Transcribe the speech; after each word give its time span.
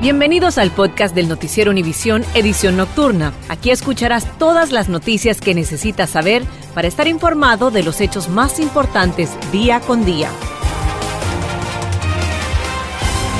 Bienvenidos 0.00 0.58
al 0.58 0.70
podcast 0.72 1.14
del 1.14 1.26
Noticiero 1.26 1.70
Univisión 1.70 2.22
Edición 2.34 2.76
Nocturna. 2.76 3.32
Aquí 3.48 3.70
escucharás 3.70 4.26
todas 4.38 4.70
las 4.70 4.90
noticias 4.90 5.40
que 5.40 5.54
necesitas 5.54 6.10
saber 6.10 6.42
para 6.74 6.86
estar 6.86 7.08
informado 7.08 7.70
de 7.70 7.82
los 7.82 8.02
hechos 8.02 8.28
más 8.28 8.60
importantes 8.60 9.30
día 9.52 9.80
con 9.80 10.04
día. 10.04 10.30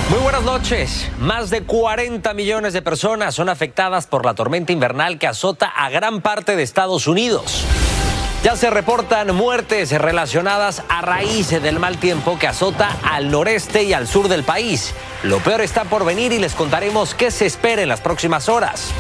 Muy 0.09 0.19
buenas 0.21 0.45
noches. 0.45 1.11
Más 1.19 1.51
de 1.51 1.63
40 1.63 2.33
millones 2.33 2.73
de 2.73 2.81
personas 2.81 3.35
son 3.35 3.51
afectadas 3.51 4.07
por 4.07 4.25
la 4.25 4.35
tormenta 4.35 4.73
invernal 4.73 5.19
que 5.19 5.27
azota 5.27 5.67
a 5.67 5.91
gran 5.91 6.23
parte 6.23 6.57
de 6.57 6.63
Estados 6.63 7.07
Unidos. 7.07 7.67
Ya 8.47 8.55
se 8.55 8.71
reportan 8.71 9.35
muertes 9.35 9.91
relacionadas 9.91 10.85
a 10.89 11.03
raíz 11.03 11.51
del 11.51 11.81
mal 11.81 11.99
tiempo 11.99 12.39
que 12.39 12.47
azota 12.47 12.97
al 13.03 13.29
noreste 13.29 13.83
y 13.83 13.93
al 13.93 14.07
sur 14.07 14.29
del 14.29 14.45
país. 14.45 14.95
Lo 15.25 15.41
peor 15.41 15.63
está 15.63 15.83
por 15.83 16.05
venir 16.05 16.31
y 16.31 16.39
les 16.39 16.55
contaremos 16.55 17.17
qué 17.17 17.33
se 17.33 17.45
espera 17.45 17.83
en 17.83 17.89
las 17.89 18.01
próximas 18.01 18.49
horas. 18.49 18.93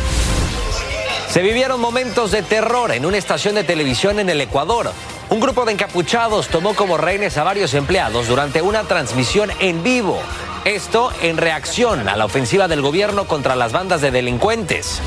Se 1.30 1.42
vivieron 1.42 1.80
momentos 1.80 2.32
de 2.32 2.42
terror 2.42 2.90
en 2.90 3.06
una 3.06 3.18
estación 3.18 3.54
de 3.54 3.62
televisión 3.62 4.18
en 4.18 4.30
el 4.30 4.40
Ecuador. 4.40 4.90
Un 5.30 5.38
grupo 5.38 5.64
de 5.64 5.74
encapuchados 5.74 6.48
tomó 6.48 6.74
como 6.74 6.96
rehenes 6.96 7.38
a 7.38 7.44
varios 7.44 7.72
empleados 7.74 8.26
durante 8.26 8.62
una 8.62 8.82
transmisión 8.82 9.52
en 9.60 9.84
vivo. 9.84 10.20
Esto 10.64 11.12
en 11.22 11.36
reacción 11.36 12.08
a 12.08 12.16
la 12.16 12.24
ofensiva 12.24 12.66
del 12.66 12.82
gobierno 12.82 13.28
contra 13.28 13.54
las 13.54 13.70
bandas 13.70 14.00
de 14.00 14.10
delincuentes. 14.10 15.00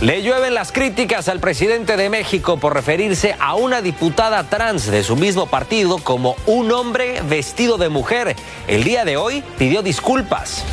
Le 0.00 0.22
llueven 0.22 0.54
las 0.54 0.72
críticas 0.72 1.28
al 1.28 1.40
presidente 1.40 1.96
de 1.96 2.10
México 2.10 2.58
por 2.58 2.74
referirse 2.74 3.36
a 3.38 3.54
una 3.54 3.80
diputada 3.80 4.42
trans 4.44 4.86
de 4.86 5.04
su 5.04 5.16
mismo 5.16 5.46
partido 5.46 5.98
como 5.98 6.36
un 6.46 6.72
hombre 6.72 7.22
vestido 7.22 7.78
de 7.78 7.88
mujer. 7.88 8.34
El 8.66 8.84
día 8.84 9.04
de 9.04 9.16
hoy 9.16 9.42
pidió 9.56 9.82
disculpas. 9.82 10.64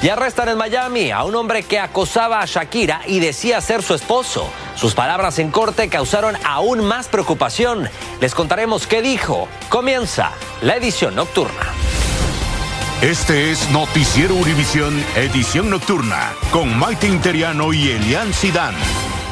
Y 0.00 0.08
arrestan 0.08 0.48
en 0.48 0.58
Miami 0.58 1.10
a 1.10 1.24
un 1.24 1.34
hombre 1.34 1.64
que 1.64 1.80
acosaba 1.80 2.40
a 2.40 2.46
Shakira 2.46 3.00
y 3.06 3.18
decía 3.18 3.60
ser 3.60 3.82
su 3.82 3.94
esposo. 3.94 4.48
Sus 4.76 4.94
palabras 4.94 5.40
en 5.40 5.50
corte 5.50 5.88
causaron 5.88 6.36
aún 6.44 6.84
más 6.84 7.08
preocupación. 7.08 7.90
Les 8.20 8.34
contaremos 8.34 8.86
qué 8.86 9.02
dijo. 9.02 9.48
Comienza 9.68 10.30
la 10.62 10.76
edición 10.76 11.16
nocturna. 11.16 11.72
Este 13.02 13.52
es 13.52 13.70
Noticiero 13.70 14.34
Univisión, 14.34 14.92
edición 15.14 15.70
nocturna, 15.70 16.32
con 16.50 16.76
Maite 16.76 17.06
Interiano 17.06 17.72
y 17.72 17.90
Elian 17.90 18.34
Sidán. 18.34 18.74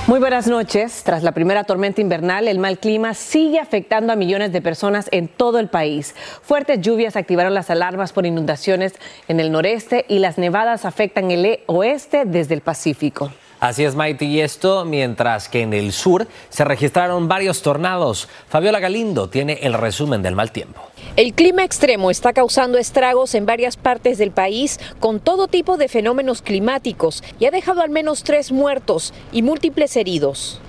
Muy 0.07 0.21
buenas 0.21 0.47
noches. 0.47 1.03
Tras 1.03 1.25
la 1.25 1.33
primera 1.33 1.65
tormenta 1.65 2.01
invernal, 2.01 2.47
el 2.47 2.61
mal 2.61 2.79
clima 2.79 3.13
sigue 3.13 3.59
afectando 3.59 4.13
a 4.13 4.17
millones 4.17 4.53
de 4.53 4.63
personas 4.63 5.09
en 5.11 5.27
todo 5.27 5.59
el 5.59 5.67
país. 5.67 6.15
Fuertes 6.43 6.81
lluvias 6.81 7.17
activaron 7.17 7.55
las 7.55 7.69
alarmas 7.69 8.13
por 8.13 8.25
inundaciones 8.25 8.95
en 9.27 9.41
el 9.41 9.51
noreste 9.51 10.05
y 10.09 10.21
las 10.21 10.39
nevadas 10.39 10.85
afectan 10.85 11.33
el 11.33 11.59
oeste 11.67 12.25
desde 12.25 12.55
el 12.55 12.61
Pacífico. 12.61 13.33
Así 13.59 13.85
es, 13.85 13.95
Maite, 13.95 14.27
y 14.27 14.41
esto 14.41 14.85
mientras 14.85 15.49
que 15.49 15.63
en 15.63 15.73
el 15.73 15.93
sur 15.93 16.29
se 16.51 16.65
registraron 16.65 17.27
varios 17.27 17.63
tornados. 17.63 18.29
Fabiola 18.49 18.81
Galindo 18.81 19.31
tiene 19.31 19.61
el 19.63 19.73
resumen 19.73 20.23
del 20.23 20.35
mal 20.35 20.53
tiempo. 20.53 20.83
El 21.17 21.33
clima 21.33 21.65
extremo 21.65 22.11
está 22.11 22.35
causando 22.35 22.77
estragos 22.77 23.35
en 23.35 23.47
varias 23.47 23.79
partes 23.79 24.19
del 24.19 24.31
país 24.31 24.79
con 25.01 25.21
todo 25.21 25.49
tipo 25.49 25.79
de 25.79 25.89
fenómenos 25.89 26.43
climáticos 26.43 27.25
y 27.39 27.47
ha 27.47 27.51
dejado 27.51 27.81
al 27.81 27.89
menos 27.89 28.23
tres 28.25 28.53
muertos 28.53 29.15
y 29.33 29.41
múltiples 29.41 29.97
heridos. 29.97 30.61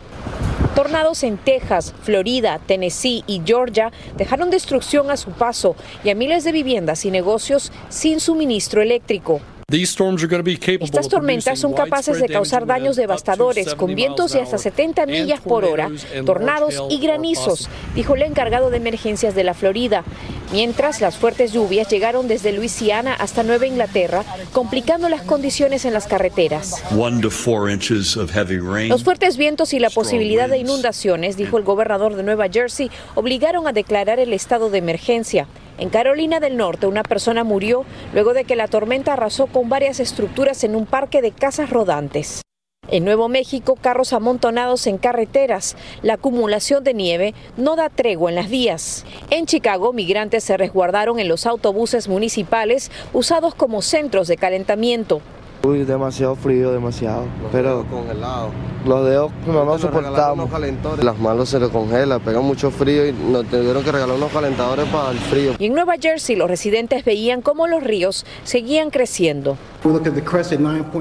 Tornados 0.73 1.23
en 1.23 1.37
Texas, 1.37 1.93
Florida, 2.03 2.61
Tennessee 2.65 3.23
y 3.27 3.41
Georgia 3.43 3.91
dejaron 4.15 4.49
destrucción 4.49 5.11
a 5.11 5.17
su 5.17 5.31
paso 5.31 5.75
y 6.03 6.11
a 6.11 6.15
miles 6.15 6.45
de 6.45 6.53
viviendas 6.53 7.03
y 7.03 7.11
negocios 7.11 7.73
sin 7.89 8.21
suministro 8.21 8.81
eléctrico. 8.81 9.41
Estas 9.69 11.09
tormentas 11.09 11.59
son 11.59 11.73
capaces 11.73 12.21
de 12.21 12.29
causar 12.29 12.65
daños 12.65 12.95
devastadores 12.95 13.75
con 13.75 13.95
vientos 13.95 14.31
de 14.31 14.39
hasta 14.39 14.57
70 14.57 15.05
millas 15.07 15.41
por 15.41 15.65
hora, 15.65 15.91
tornados 16.25 16.81
y 16.89 16.99
granizos, 16.99 17.69
dijo 17.93 18.15
el 18.15 18.21
encargado 18.21 18.69
de 18.69 18.77
emergencias 18.77 19.35
de 19.35 19.43
la 19.43 19.53
Florida. 19.53 20.05
Mientras 20.53 21.01
las 21.01 21.17
fuertes 21.17 21.51
lluvias 21.51 21.89
llegaron 21.89 22.29
desde 22.29 22.53
Luisiana 22.53 23.13
hasta 23.13 23.43
Nueva 23.43 23.67
Inglaterra, 23.67 24.23
complicando 24.53 25.09
las 25.09 25.23
condiciones 25.23 25.83
en 25.83 25.91
las 25.91 26.07
carreteras. 26.07 26.81
Los 28.87 29.03
fuertes 29.03 29.35
vientos 29.35 29.73
y 29.73 29.79
la 29.79 29.89
posibilidad 29.89 30.47
de 30.47 30.59
inundaciones, 30.59 31.35
dijo 31.35 31.57
el 31.57 31.65
gobernador 31.65 32.15
de 32.15 32.23
Nueva 32.23 32.47
Jersey, 32.47 32.89
obligaron 33.15 33.67
a 33.67 33.73
declarar 33.73 34.21
el 34.21 34.31
estado 34.31 34.69
de 34.69 34.77
emergencia. 34.77 35.45
En 35.77 35.89
Carolina 35.89 36.39
del 36.39 36.57
Norte, 36.57 36.87
una 36.87 37.03
persona 37.03 37.43
murió 37.43 37.85
luego 38.13 38.33
de 38.33 38.45
que 38.45 38.55
la 38.55 38.67
tormenta 38.67 39.13
arrasó 39.13 39.45
con 39.45 39.69
varias 39.69 39.99
estructuras 39.99 40.63
en 40.63 40.75
un 40.75 40.87
parque 40.87 41.21
de 41.21 41.31
casas 41.31 41.69
rodantes. 41.69 42.41
En 42.89 43.03
Nuevo 43.03 43.27
México, 43.27 43.75
carros 43.75 44.13
amontonados 44.13 44.87
en 44.87 44.97
carreteras. 44.97 45.75
La 46.01 46.13
acumulación 46.13 46.83
de 46.83 46.93
nieve 46.93 47.33
no 47.57 47.75
da 47.75 47.89
tregua 47.89 48.29
en 48.29 48.35
las 48.35 48.49
vías. 48.49 49.05
En 49.29 49.45
Chicago, 49.45 49.91
migrantes 49.93 50.45
se 50.45 50.57
resguardaron 50.57 51.19
en 51.19 51.27
los 51.27 51.45
autobuses 51.45 52.07
municipales 52.07 52.89
usados 53.13 53.53
como 53.53 53.81
centros 53.81 54.27
de 54.27 54.37
calentamiento. 54.37 55.21
Uy, 55.63 55.83
demasiado 55.83 56.35
frío, 56.35 56.71
demasiado. 56.71 57.25
pero 57.51 57.85
congelados. 57.89 58.51
Los 58.85 59.05
dedos 59.05 59.31
no 59.45 59.65
nos 59.65 59.81
soportamos. 59.81 60.49
Las 61.03 61.19
manos 61.19 61.49
se 61.49 61.59
le 61.59 61.67
congela, 61.69 62.19
pega 62.19 62.39
mucho 62.39 62.71
frío 62.71 63.05
y 63.07 63.11
nos 63.11 63.45
tuvieron 63.47 63.83
que 63.83 63.91
regalar 63.91 64.15
unos 64.15 64.31
calentadores 64.31 64.85
para 64.85 65.11
el 65.11 65.17
frío. 65.19 65.53
Y 65.59 65.65
en 65.65 65.73
Nueva 65.73 65.95
Jersey 65.99 66.35
los 66.35 66.49
residentes 66.49 67.03
veían 67.03 67.41
cómo 67.41 67.67
los 67.67 67.83
ríos 67.83 68.25
seguían 68.43 68.89
creciendo. 68.89 69.57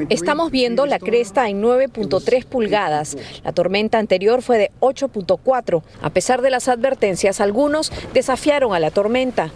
Estamos 0.08 0.50
viendo 0.50 0.86
la 0.86 0.98
cresta 0.98 1.48
en 1.48 1.62
9.3 1.62 2.44
pulgadas. 2.44 3.16
La 3.44 3.52
tormenta 3.52 3.98
anterior 3.98 4.42
fue 4.42 4.58
de 4.58 4.70
8.4. 4.80 5.82
A 6.02 6.10
pesar 6.10 6.42
de 6.42 6.50
las 6.50 6.68
advertencias, 6.68 7.40
algunos 7.40 7.92
desafiaron 8.14 8.74
a 8.74 8.80
la 8.80 8.90
tormenta. 8.90 9.50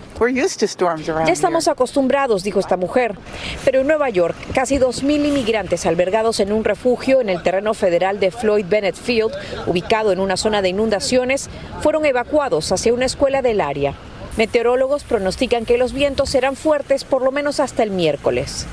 Ya 1.26 1.32
estamos 1.32 1.68
acostumbrados, 1.68 2.42
dijo 2.42 2.60
esta 2.60 2.76
mujer. 2.76 3.16
Pero 3.64 3.80
en 3.80 3.86
Nueva 3.86 4.10
York, 4.10 4.36
casi 4.54 4.78
2.000 4.78 5.26
inmigrantes 5.26 5.86
albergados 5.86 6.40
en 6.40 6.52
un 6.52 6.64
refugio 6.64 7.20
en 7.20 7.28
el 7.28 7.42
terreno 7.42 7.74
federal 7.74 8.20
de 8.20 8.30
Floyd 8.30 8.66
Bennett 8.68 8.96
Field, 8.96 9.32
ubicado 9.66 10.12
en 10.12 10.20
una 10.20 10.36
zona 10.36 10.62
de 10.62 10.70
inundaciones, 10.70 11.48
fueron 11.80 12.04
evacuados 12.04 12.70
hacia 12.72 12.92
una 12.92 13.06
escuela 13.06 13.42
del 13.42 13.60
área. 13.60 13.94
Meteorólogos 14.36 15.04
pronostican 15.04 15.64
que 15.64 15.76
los 15.76 15.92
vientos 15.92 16.30
serán 16.30 16.56
fuertes 16.56 17.04
por 17.04 17.22
lo 17.22 17.32
menos 17.32 17.60
hasta 17.60 17.82
el 17.82 17.90
miércoles. 17.90 18.66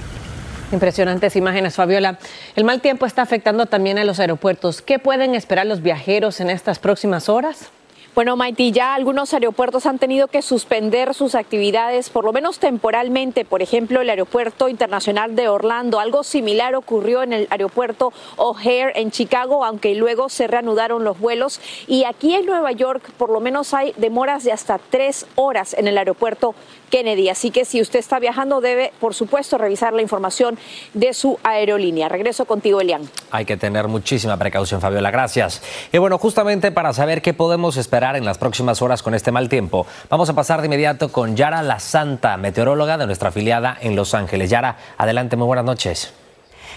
Impresionantes 0.71 1.37
imágenes, 1.37 1.75
Fabiola. 1.75 2.19
El 2.57 2.65
mal 2.65 2.81
tiempo 2.81 3.05
está 3.05 3.21
afectando 3.21 3.67
también 3.67 3.97
a 3.97 4.03
los 4.03 4.19
aeropuertos. 4.19 4.81
¿Qué 4.81 4.99
pueden 4.99 5.33
esperar 5.33 5.65
los 5.65 5.81
viajeros 5.81 6.41
en 6.41 6.49
estas 6.49 6.77
próximas 6.77 7.29
horas? 7.29 7.69
Bueno, 8.17 8.35
Maiti, 8.35 8.71
ya 8.71 8.95
algunos 8.95 9.31
aeropuertos 9.35 9.85
han 9.85 9.99
tenido 9.99 10.27
que 10.27 10.41
suspender 10.41 11.13
sus 11.13 11.35
actividades, 11.35 12.09
por 12.09 12.25
lo 12.25 12.33
menos 12.33 12.57
temporalmente. 12.57 13.45
Por 13.45 13.61
ejemplo, 13.61 14.01
el 14.01 14.09
Aeropuerto 14.09 14.69
Internacional 14.69 15.35
de 15.35 15.49
Orlando. 15.49 15.99
Algo 15.99 16.23
similar 16.23 16.73
ocurrió 16.73 17.21
en 17.21 17.31
el 17.31 17.47
Aeropuerto 17.51 18.11
O'Hare 18.37 18.93
en 18.95 19.11
Chicago, 19.11 19.63
aunque 19.63 19.93
luego 19.93 20.29
se 20.29 20.47
reanudaron 20.47 21.03
los 21.03 21.19
vuelos. 21.19 21.61
Y 21.85 22.05
aquí 22.05 22.33
en 22.33 22.47
Nueva 22.47 22.71
York, 22.71 23.11
por 23.19 23.29
lo 23.29 23.39
menos 23.39 23.75
hay 23.75 23.93
demoras 23.97 24.43
de 24.43 24.51
hasta 24.51 24.79
tres 24.89 25.27
horas 25.35 25.75
en 25.75 25.87
el 25.87 25.99
Aeropuerto 25.99 26.55
Kennedy. 26.89 27.29
Así 27.29 27.51
que 27.51 27.65
si 27.65 27.81
usted 27.81 27.99
está 27.99 28.19
viajando, 28.19 28.61
debe, 28.61 28.93
por 28.99 29.13
supuesto, 29.13 29.57
revisar 29.57 29.93
la 29.93 30.01
información 30.01 30.57
de 30.93 31.13
su 31.13 31.39
aerolínea. 31.43 32.09
Regreso 32.09 32.45
contigo, 32.45 32.81
Elian. 32.81 33.01
Hay 33.31 33.45
que 33.45 33.57
tener 33.57 33.87
muchísima 33.87 34.37
precaución, 34.37 34.81
Fabiola. 34.81 35.11
Gracias. 35.11 35.61
Y 35.91 35.97
bueno, 35.97 36.17
justamente 36.17 36.71
para 36.71 36.93
saber 36.93 37.21
qué 37.21 37.33
podemos 37.33 37.77
esperar 37.77 38.15
en 38.15 38.25
las 38.25 38.37
próximas 38.37 38.81
horas 38.81 39.03
con 39.03 39.13
este 39.13 39.31
mal 39.31 39.49
tiempo, 39.49 39.85
vamos 40.09 40.29
a 40.29 40.33
pasar 40.33 40.61
de 40.61 40.67
inmediato 40.67 41.11
con 41.11 41.35
Yara 41.35 41.61
La 41.61 41.79
Santa, 41.79 42.37
meteoróloga 42.37 42.97
de 42.97 43.05
nuestra 43.05 43.29
afiliada 43.29 43.77
en 43.81 43.95
Los 43.95 44.13
Ángeles. 44.13 44.49
Yara, 44.49 44.77
adelante, 44.97 45.35
muy 45.35 45.47
buenas 45.47 45.65
noches. 45.65 46.13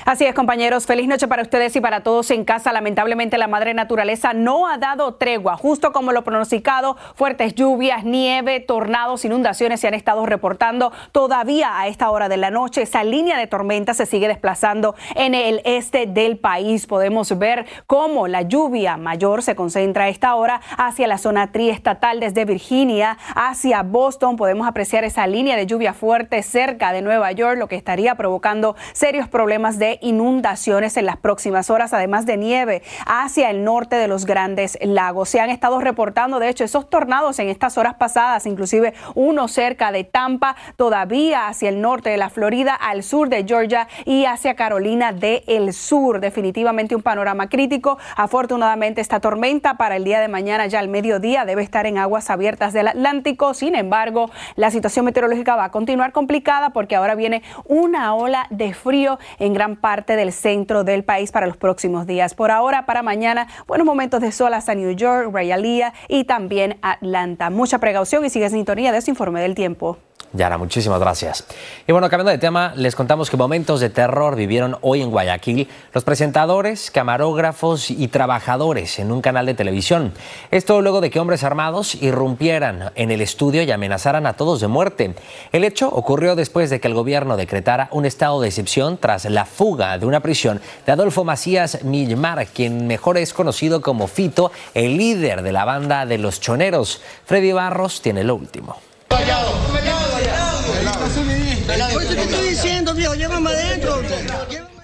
Así 0.05 0.25
es, 0.25 0.35
compañeros. 0.35 0.87
Feliz 0.87 1.06
noche 1.06 1.29
para 1.29 1.43
ustedes 1.43 1.76
y 1.76 1.81
para 1.81 2.02
todos 2.02 2.31
en 2.31 2.44
casa. 2.44 2.73
Lamentablemente, 2.73 3.37
la 3.37 3.49
madre 3.49 3.75
naturaleza 3.75 4.32
no 4.32 4.67
ha 4.67 4.79
dado 4.79 5.14
tregua. 5.14 5.56
Justo 5.56 5.93
como 5.93 6.12
lo 6.12 6.25
pronosticado, 6.25 6.97
fuertes 7.14 7.55
lluvias, 7.55 8.05
nieve, 8.05 8.61
tornados, 8.61 9.25
inundaciones 9.25 9.81
se 9.81 9.88
han 9.88 9.94
estado 9.94 10.25
reportando 10.25 10.93
todavía 11.12 11.79
a 11.79 11.87
esta 11.87 12.11
hora 12.11 12.29
de 12.29 12.38
la 12.38 12.50
noche. 12.50 12.82
Esa 12.82 13.05
línea 13.05 13.38
de 13.38 13.47
tormenta 13.47 13.93
se 13.93 14.06
sigue 14.06 14.29
desplazando 14.29 14.94
en 15.17 15.35
el 15.35 15.61
este 15.64 16.06
del 16.06 16.38
país. 16.38 16.87
Podemos 16.87 17.37
ver 17.38 17.67
cómo 17.87 18.26
la 18.26 18.43
lluvia 18.43 18.96
mayor 18.96 19.43
se 19.43 19.55
concentra 19.55 20.05
a 20.05 20.08
esta 20.08 20.35
hora 20.35 20.61
hacia 20.79 21.06
la 21.06 21.19
zona 21.19 21.53
triestatal 21.53 22.20
desde 22.20 22.46
Virginia 22.46 23.19
hacia 23.35 23.82
Boston. 23.82 24.37
Podemos 24.37 24.67
apreciar 24.67 25.05
esa 25.05 25.26
línea 25.26 25.56
de 25.56 25.67
lluvia 25.67 25.93
fuerte 25.93 26.43
cerca 26.43 26.93
de 26.93 27.03
Nueva 27.03 27.32
York, 27.32 27.58
lo 27.58 27.69
que 27.69 27.76
estaría 27.76 28.14
provocando 28.14 28.76
serios 28.93 29.29
problemas 29.29 29.79
de 29.79 29.90
inundaciones 30.01 30.97
en 30.97 31.07
las 31.07 31.17
próximas 31.17 31.71
horas, 31.71 31.93
además 31.93 32.27
de 32.27 32.37
nieve 32.37 32.83
hacia 33.07 33.51
el 33.51 33.65
norte 33.65 33.97
de 33.97 34.09
los 34.09 34.27
grandes 34.27 34.79
lagos. 34.81 35.29
Se 35.29 35.41
han 35.41 35.51
estado 35.51 35.81
reportando, 35.81 36.39
de 36.39 36.49
hecho, 36.49 36.65
esos 36.65 36.89
tornados 36.89 37.39
en 37.39 37.49
estas 37.49 37.79
horas 37.79 37.95
pasadas, 37.95 38.47
inclusive 38.47 38.95
uno 39.15 39.49
cerca 39.49 39.93
de 39.93 40.05
Tampa, 40.05 40.57
todavía 40.77 41.49
hacia 41.49 41.69
el 41.69 41.81
norte 41.81 42.11
de 42.11 42.17
la 42.17 42.31
Florida, 42.31 42.75
al 42.75 43.03
sur 43.03 43.29
de 43.29 43.45
Georgia 43.45 43.89
y 44.05 44.25
hacia 44.25 44.55
Carolina 44.55 45.13
del 45.13 45.73
Sur. 45.73 46.21
Definitivamente 46.21 46.95
un 46.95 47.03
panorama 47.03 47.49
crítico. 47.49 47.99
Afortunadamente, 48.17 49.01
esta 49.01 49.21
tormenta 49.21 49.75
para 49.75 49.97
el 49.97 50.05
día 50.05 50.21
de 50.21 50.29
mañana, 50.29 50.67
ya 50.67 50.79
al 50.79 50.89
mediodía, 50.89 51.45
debe 51.45 51.63
estar 51.63 51.87
en 51.87 51.99
aguas 51.99 52.31
abiertas 52.31 52.73
del 52.73 52.89
Atlántico. 52.89 53.55
Sin 53.55 53.75
embargo, 53.75 54.31
la 54.57 54.71
situación 54.71 55.05
meteorológica 55.05 55.57
va 55.57 55.65
a 55.65 55.71
continuar 55.71 56.13
complicada 56.13 56.71
porque 56.71 56.97
ahora 56.97 57.15
viene 57.15 57.43
una 57.65 58.15
ola 58.15 58.47
de 58.51 58.75
frío 58.75 59.19
en 59.39 59.55
gran 59.55 59.77
parte 59.81 60.17
del 60.17 60.32
centro 60.32 60.85
del 60.85 61.05
país 61.05 61.32
para 61.32 61.47
los 61.47 61.56
próximos 61.56 62.06
días. 62.06 62.35
Por 62.35 62.50
ahora, 62.50 62.87
para 62.87 63.03
mañana, 63.03 63.49
buenos 63.67 63.87
momentos 63.87 64.21
de 64.21 64.32
sol 64.32 64.55
hasta 64.55 64.75
New 64.75 64.93
York, 64.93 65.31
Rayalía 65.32 65.93
y 66.09 66.25
también 66.25 66.79
Atlanta. 66.82 67.50
Mucha 67.50 67.79
precaución 67.79 68.25
y 68.25 68.31
sigue 68.31 68.47
en 68.47 68.53
sintonía 68.53 68.93
de 68.93 69.00
su 69.00 69.11
informe 69.11 69.41
del 69.41 69.55
tiempo. 69.55 69.99
Yara, 70.32 70.59
muchísimas 70.59 71.00
gracias. 71.00 71.44
Y 71.88 71.93
bueno, 71.93 72.09
cambiando 72.09 72.31
de 72.31 72.38
tema, 72.38 72.73
les 72.77 72.94
contamos 72.94 73.31
que 73.31 73.37
momentos 73.37 73.81
de 73.81 73.91
terror 73.91 74.37
vivieron 74.37 74.77
hoy 74.81 75.03
en 75.03 75.11
Guayaquil 75.11 75.69
los 75.93 76.05
presentadores, 76.05 76.93
camarógrafos 76.93 77.91
y 77.91 78.06
trabajadores 78.06 79.00
en 79.00 79.11
un 79.11 79.23
canal 79.23 79.47
de 79.47 79.55
televisión. 79.55 80.12
Esto 80.53 80.82
luego 80.82 81.00
de 81.00 81.11
que 81.11 81.19
hombres 81.19 81.43
armados 81.43 81.97
irrumpieran 81.97 82.93
en 82.94 83.11
el 83.11 83.23
estudio 83.23 83.65
y 83.65 83.71
amenazaran 83.73 84.25
a 84.27 84.35
todos 84.35 84.61
de 84.61 84.69
muerte. 84.69 85.15
El 85.50 85.65
hecho 85.65 85.88
ocurrió 85.88 86.37
después 86.37 86.71
de 86.71 86.79
que 86.79 86.87
el 86.87 86.94
gobierno 86.94 87.37
decretara 87.37 87.88
un 87.91 88.06
estado 88.06 88.41
de 88.41 88.49
excepción 88.49 88.99
tras 88.99 89.25
la 89.25 89.44
fuga 89.44 89.99
de 89.99 90.06
una 90.06 90.21
prisión 90.21 90.61
de 90.87 90.93
Adolfo 90.93 91.25
Macías 91.25 91.82
Milmar, 91.82 92.47
quien 92.47 92.87
mejor 92.87 93.19
es 93.19 93.35
conocido 93.35 93.82
como 93.82 94.06
Fito, 94.06 94.53
el 94.75 94.97
líder 94.97 95.43
de 95.43 95.50
la 95.50 95.65
banda 95.65 96.06
de 96.06 96.19
los 96.19 96.41
choneros. 96.41 97.03
Freddy 97.27 97.50
Barros 97.50 98.00
tiene 98.00 98.23
lo 98.23 98.37
último. 98.37 98.77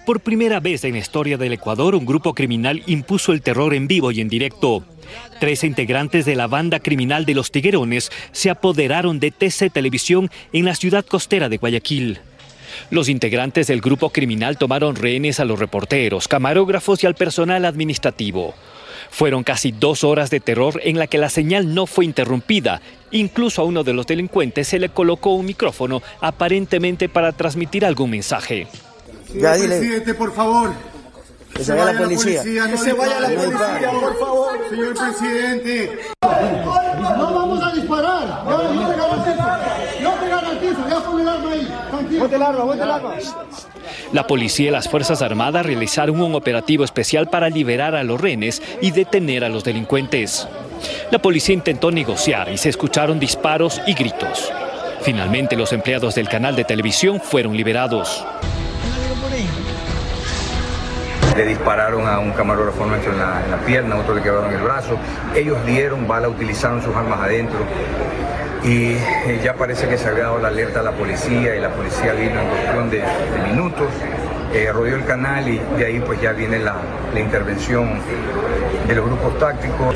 Por 0.06 0.20
primera 0.20 0.60
vez 0.60 0.84
en 0.84 0.93
la 0.93 0.98
historia 0.98 1.37
del 1.37 1.52
Ecuador, 1.54 1.96
un 1.96 2.06
grupo 2.06 2.32
criminal 2.32 2.82
impuso 2.87 3.32
el 3.32 3.43
terror 3.43 3.75
en 3.75 3.88
vivo 3.88 4.12
y 4.12 4.20
en 4.20 4.28
directo. 4.28 4.84
Tres 5.40 5.64
integrantes 5.64 6.25
de 6.25 6.37
la 6.37 6.46
banda 6.46 6.78
criminal 6.78 7.25
de 7.25 7.34
los 7.34 7.50
Tiguerones 7.50 8.12
se 8.31 8.50
apoderaron 8.50 9.19
de 9.19 9.32
TC 9.32 9.70
Televisión 9.72 10.31
en 10.52 10.64
la 10.64 10.76
ciudad 10.76 11.04
costera 11.04 11.48
de 11.48 11.56
Guayaquil. 11.56 12.20
Los 12.90 13.08
integrantes 13.08 13.66
del 13.66 13.81
grupo 13.81 14.10
criminal 14.10 14.58
tomaron 14.58 14.96
rehenes 14.96 15.40
a 15.40 15.44
los 15.44 15.58
reporteros, 15.58 16.28
camarógrafos 16.28 17.02
y 17.02 17.06
al 17.06 17.14
personal 17.14 17.64
administrativo. 17.64 18.54
Fueron 19.11 19.44
casi 19.44 19.73
dos 19.73 20.05
horas 20.05 20.31
de 20.31 20.41
terror 20.41 20.81
en 20.82 20.99
la 20.99 21.06
que 21.06 21.19
la 21.19 21.29
señal 21.31 21.75
no 21.75 21.87
fue 21.87 22.05
interrumpida. 22.05 22.81
Incluso 23.11 23.62
a 23.62 23.64
uno 23.64 23.85
de 23.85 23.93
los 23.93 24.06
delincuentes 24.06 24.69
se 24.69 24.79
le 24.79 24.88
colocó 24.88 25.31
un 25.35 25.47
micrófono 25.47 26.03
aparentemente 26.20 27.08
para 27.08 27.32
transmitir 27.32 27.85
algún 27.85 28.11
mensaje. 28.11 28.67
Señor 29.31 29.58
presidente, 29.58 30.14
por 30.14 30.35
favor. 30.35 30.73
Que 31.55 31.64
se 31.64 31.73
vaya 31.73 31.93
la 31.93 31.99
policía. 31.99 32.43
Que 32.43 32.76
se 32.76 32.93
vaya 32.93 33.20
la 33.20 33.29
policía, 33.29 33.91
por 34.00 34.19
favor. 34.19 34.58
Señor 34.69 34.94
presidente. 34.94 35.99
No 36.20 37.35
vamos 37.35 37.62
a 37.62 37.73
disparar. 37.73 38.44
Yo 38.47 38.58
te 38.58 38.99
garantizo. 38.99 39.38
Yo 40.03 40.12
te 40.12 40.29
garantizo. 40.29 40.88
Ya 40.88 41.00
pon 41.00 41.20
el 41.20 41.29
arma 41.29 41.53
ahí. 41.53 41.75
Tranquilo. 41.91 42.20
Ponte 42.20 42.37
el 42.37 42.43
arma, 42.43 42.64
ponte 42.64 42.85
el 42.85 42.91
arma. 42.91 43.14
La 44.12 44.26
policía 44.26 44.69
y 44.69 44.73
las 44.73 44.88
Fuerzas 44.88 45.20
Armadas 45.20 45.67
realizaron 45.67 46.20
un 46.20 46.35
operativo 46.35 46.85
especial 46.85 47.29
para 47.29 47.49
liberar 47.49 47.94
a 47.97 48.05
los 48.05 48.20
rehenes 48.20 48.62
y 48.81 48.93
detener 48.93 49.44
a 49.44 49.49
los 49.49 49.64
delincuentes. 49.64 50.47
La 51.11 51.19
policía 51.19 51.55
intentó 51.55 51.91
negociar 51.91 52.53
y 52.53 52.56
se 52.56 52.69
escucharon 52.69 53.19
disparos 53.19 53.81
y 53.87 53.94
gritos. 53.94 54.53
Finalmente 55.03 55.56
los 55.56 55.73
empleados 55.73 56.14
del 56.14 56.29
canal 56.29 56.55
de 56.55 56.64
televisión 56.64 57.20
fueron 57.20 57.56
liberados. 57.56 58.25
Le 61.37 61.47
dispararon 61.47 62.06
a 62.06 62.19
un 62.19 62.31
camarógrafo 62.32 62.87
nuestro 62.87 63.12
en 63.12 63.19
la, 63.19 63.44
en 63.44 63.50
la 63.50 63.58
pierna, 63.58 63.97
otro 63.97 64.14
le 64.14 64.23
quebraron 64.23 64.55
el 64.55 64.62
brazo. 64.62 64.97
Ellos 65.35 65.58
dieron 65.67 66.08
bala, 66.08 66.29
utilizaron 66.29 66.82
sus 66.82 66.94
armas 66.94 67.20
adentro 67.20 67.58
y 68.64 68.93
eh, 68.93 69.41
ya 69.43 69.55
parece 69.55 69.88
que 69.88 69.99
se 69.99 70.08
había 70.08 70.25
dado 70.25 70.38
la 70.38 70.49
alerta 70.49 70.81
a 70.81 70.82
la 70.82 70.93
policía 70.93 71.56
y 71.56 71.61
la 71.61 71.70
policía 71.70 72.12
vino 72.12 72.41
en 72.41 72.49
cuestión 72.49 72.91
de, 72.91 73.03
minutos, 73.49 73.88
eh, 74.53 74.70
rodeó 74.73 74.97
el 74.97 75.05
canal 75.05 75.49
y 75.49 75.61
de 75.79 75.87
ahí 75.87 76.00
pues 76.00 76.20
ya 76.20 76.32
viene 76.32 76.58
la, 76.58 76.76
la 77.12 77.20
intervención 77.20 78.00
de 78.87 78.94
los 78.94 79.05
grupos 79.05 79.38
tácticos. 79.38 79.94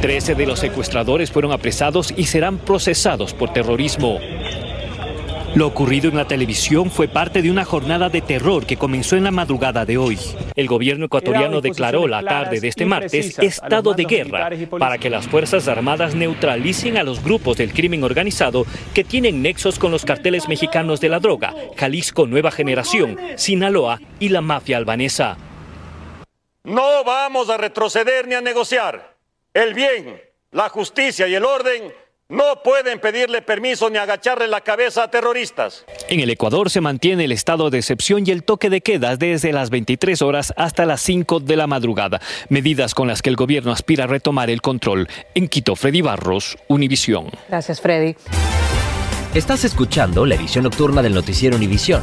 Trece 0.00 0.34
de 0.34 0.46
los 0.46 0.58
secuestradores 0.60 1.30
fueron 1.30 1.52
apresados 1.52 2.12
y 2.16 2.26
serán 2.26 2.58
procesados 2.58 3.32
por 3.32 3.52
terrorismo. 3.52 4.18
Lo 5.56 5.66
ocurrido 5.66 6.10
en 6.10 6.16
la 6.16 6.28
televisión 6.28 6.90
fue 6.90 7.08
parte 7.08 7.40
de 7.40 7.50
una 7.50 7.64
jornada 7.64 8.10
de 8.10 8.20
terror 8.20 8.66
que 8.66 8.76
comenzó 8.76 9.16
en 9.16 9.24
la 9.24 9.30
madrugada 9.30 9.86
de 9.86 9.96
hoy. 9.96 10.18
El 10.54 10.66
gobierno 10.66 11.06
ecuatoriano 11.06 11.62
declaró 11.62 12.06
la 12.06 12.22
tarde 12.22 12.60
de 12.60 12.68
este 12.68 12.84
martes 12.84 13.38
estado 13.38 13.94
de 13.94 14.04
guerra 14.04 14.50
para 14.78 14.98
que 14.98 15.08
las 15.08 15.26
Fuerzas 15.26 15.66
Armadas 15.66 16.14
neutralicen 16.14 16.98
a 16.98 17.02
los 17.02 17.24
grupos 17.24 17.56
del 17.56 17.72
crimen 17.72 18.04
organizado 18.04 18.66
que 18.92 19.02
tienen 19.02 19.40
nexos 19.40 19.78
con 19.78 19.90
los 19.90 20.04
carteles 20.04 20.46
mexicanos 20.46 21.00
de 21.00 21.08
la 21.08 21.20
droga, 21.20 21.54
Jalisco 21.78 22.26
Nueva 22.26 22.50
Generación, 22.50 23.18
Sinaloa 23.36 23.98
y 24.20 24.28
la 24.28 24.42
mafia 24.42 24.76
albanesa. 24.76 25.38
No 26.64 27.02
vamos 27.02 27.48
a 27.48 27.56
retroceder 27.56 28.28
ni 28.28 28.34
a 28.34 28.42
negociar. 28.42 29.16
El 29.54 29.72
bien, 29.72 30.20
la 30.50 30.68
justicia 30.68 31.26
y 31.26 31.34
el 31.34 31.46
orden 31.46 31.94
no 32.28 32.60
pueden 32.64 32.98
pedirle 32.98 33.40
permiso 33.40 33.88
ni 33.88 33.98
agacharle 33.98 34.48
la 34.48 34.60
cabeza 34.60 35.04
a 35.04 35.10
terroristas. 35.10 35.84
En 36.08 36.20
el 36.20 36.30
Ecuador 36.30 36.70
se 36.70 36.80
mantiene 36.80 37.24
el 37.24 37.32
estado 37.32 37.70
de 37.70 37.78
excepción 37.78 38.24
y 38.26 38.30
el 38.30 38.42
toque 38.42 38.68
de 38.68 38.80
quedas 38.80 39.18
desde 39.18 39.52
las 39.52 39.70
23 39.70 40.22
horas 40.22 40.52
hasta 40.56 40.86
las 40.86 41.00
5 41.02 41.40
de 41.40 41.56
la 41.56 41.66
madrugada, 41.68 42.20
medidas 42.48 42.94
con 42.94 43.06
las 43.06 43.22
que 43.22 43.30
el 43.30 43.36
gobierno 43.36 43.70
aspira 43.70 44.04
a 44.04 44.06
retomar 44.08 44.50
el 44.50 44.60
control. 44.60 45.08
En 45.34 45.48
Quito, 45.48 45.76
Freddy 45.76 46.00
Barros, 46.00 46.58
Univisión. 46.66 47.30
Gracias, 47.48 47.80
Freddy. 47.80 48.16
Estás 49.34 49.64
escuchando 49.64 50.26
la 50.26 50.34
edición 50.34 50.64
nocturna 50.64 51.02
del 51.02 51.14
noticiero 51.14 51.56
Univisión. 51.56 52.02